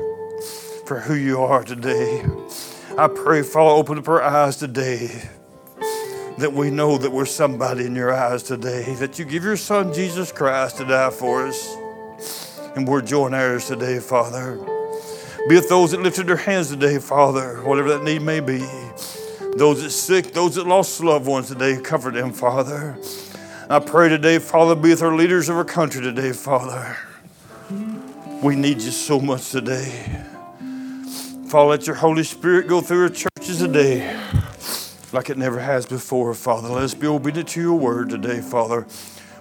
for 0.84 1.00
who 1.00 1.14
you 1.14 1.40
are 1.40 1.64
today. 1.64 2.24
I 2.96 3.08
pray, 3.08 3.42
Father, 3.42 3.70
open 3.70 3.98
up 3.98 4.06
our 4.06 4.22
eyes 4.22 4.58
today 4.58 5.28
that 6.38 6.52
we 6.52 6.70
know 6.70 6.98
that 6.98 7.10
we're 7.10 7.26
somebody 7.26 7.86
in 7.86 7.96
your 7.96 8.14
eyes 8.14 8.44
today, 8.44 8.94
that 8.94 9.18
you 9.18 9.24
give 9.24 9.42
your 9.42 9.56
Son, 9.56 9.92
Jesus 9.92 10.30
Christ, 10.30 10.76
to 10.76 10.84
die 10.84 11.10
for 11.10 11.48
us. 11.48 11.76
And 12.76 12.86
we're 12.86 13.02
joint 13.02 13.34
heirs 13.34 13.66
today, 13.66 13.98
Father. 13.98 14.54
Be 15.48 15.56
with 15.56 15.68
those 15.68 15.90
that 15.90 16.02
lifted 16.02 16.28
their 16.28 16.36
hands 16.36 16.70
today, 16.70 17.00
Father, 17.00 17.56
whatever 17.64 17.88
that 17.88 18.04
need 18.04 18.22
may 18.22 18.38
be. 18.38 18.64
Those 19.56 19.82
that 19.82 19.90
sick, 19.90 20.32
those 20.32 20.54
that 20.54 20.68
lost 20.68 21.02
loved 21.02 21.26
ones 21.26 21.48
today, 21.48 21.80
comfort 21.80 22.14
them, 22.14 22.32
Father. 22.32 22.96
I 23.70 23.78
pray 23.78 24.08
today, 24.08 24.40
Father, 24.40 24.74
be 24.74 24.88
with 24.88 25.00
our 25.00 25.14
leaders 25.14 25.48
of 25.48 25.54
our 25.56 25.64
country 25.64 26.02
today, 26.02 26.32
Father. 26.32 26.96
We 28.42 28.56
need 28.56 28.82
you 28.82 28.90
so 28.90 29.20
much 29.20 29.52
today. 29.52 30.24
Father, 31.46 31.68
let 31.70 31.86
your 31.86 31.94
Holy 31.94 32.24
Spirit 32.24 32.66
go 32.66 32.80
through 32.80 33.02
our 33.02 33.08
churches 33.10 33.58
today 33.58 34.20
like 35.12 35.30
it 35.30 35.38
never 35.38 35.60
has 35.60 35.86
before, 35.86 36.34
Father. 36.34 36.68
Let 36.68 36.82
us 36.82 36.94
be 36.94 37.06
obedient 37.06 37.48
to 37.50 37.60
your 37.60 37.78
word 37.78 38.08
today, 38.10 38.40
Father. 38.40 38.88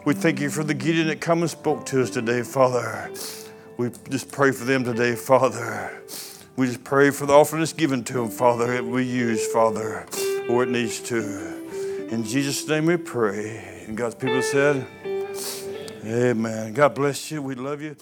We 0.06 0.13
thank 0.13 0.39
you 0.39 0.52
for 0.52 0.63
the 0.63 0.76
Gideon 0.76 1.08
that 1.08 1.22
come 1.22 1.42
and 1.42 1.50
spoke 1.50 1.88
to 1.88 2.04
us 2.04 2.12
today, 2.12 2.44
Father. 2.44 3.10
We 3.78 3.89
just 4.12 4.32
pray 4.32 4.52
for 4.52 4.63
them 4.63 4.84
today, 4.84 5.15
Father. 5.15 6.04
We 6.56 6.68
just 6.68 6.84
pray 6.84 7.10
for 7.10 7.26
the 7.26 7.34
offering 7.34 7.62
that's 7.62 7.74
given 7.74 8.04
to 8.04 8.13
them, 8.13 8.30
Father, 8.30 8.68
that 8.68 8.86
we 8.86 9.06
use, 9.06 9.48
Father, 9.48 10.06
where 10.46 10.65
it 10.65 10.70
needs 10.70 11.00
to. 11.00 12.10
In 12.12 12.24
Jesus' 12.24 12.68
name 12.68 12.86
we 12.86 12.98
pray. 12.98 13.79
And 13.89 13.97
God's 13.97 14.13
people 14.13 14.43
said, 14.43 14.86
Amen. 16.06 16.73
God 16.73 16.93
bless 16.93 17.32
you. 17.32 17.41
We 17.41 17.56
love 17.56 17.82
you. 17.82 17.95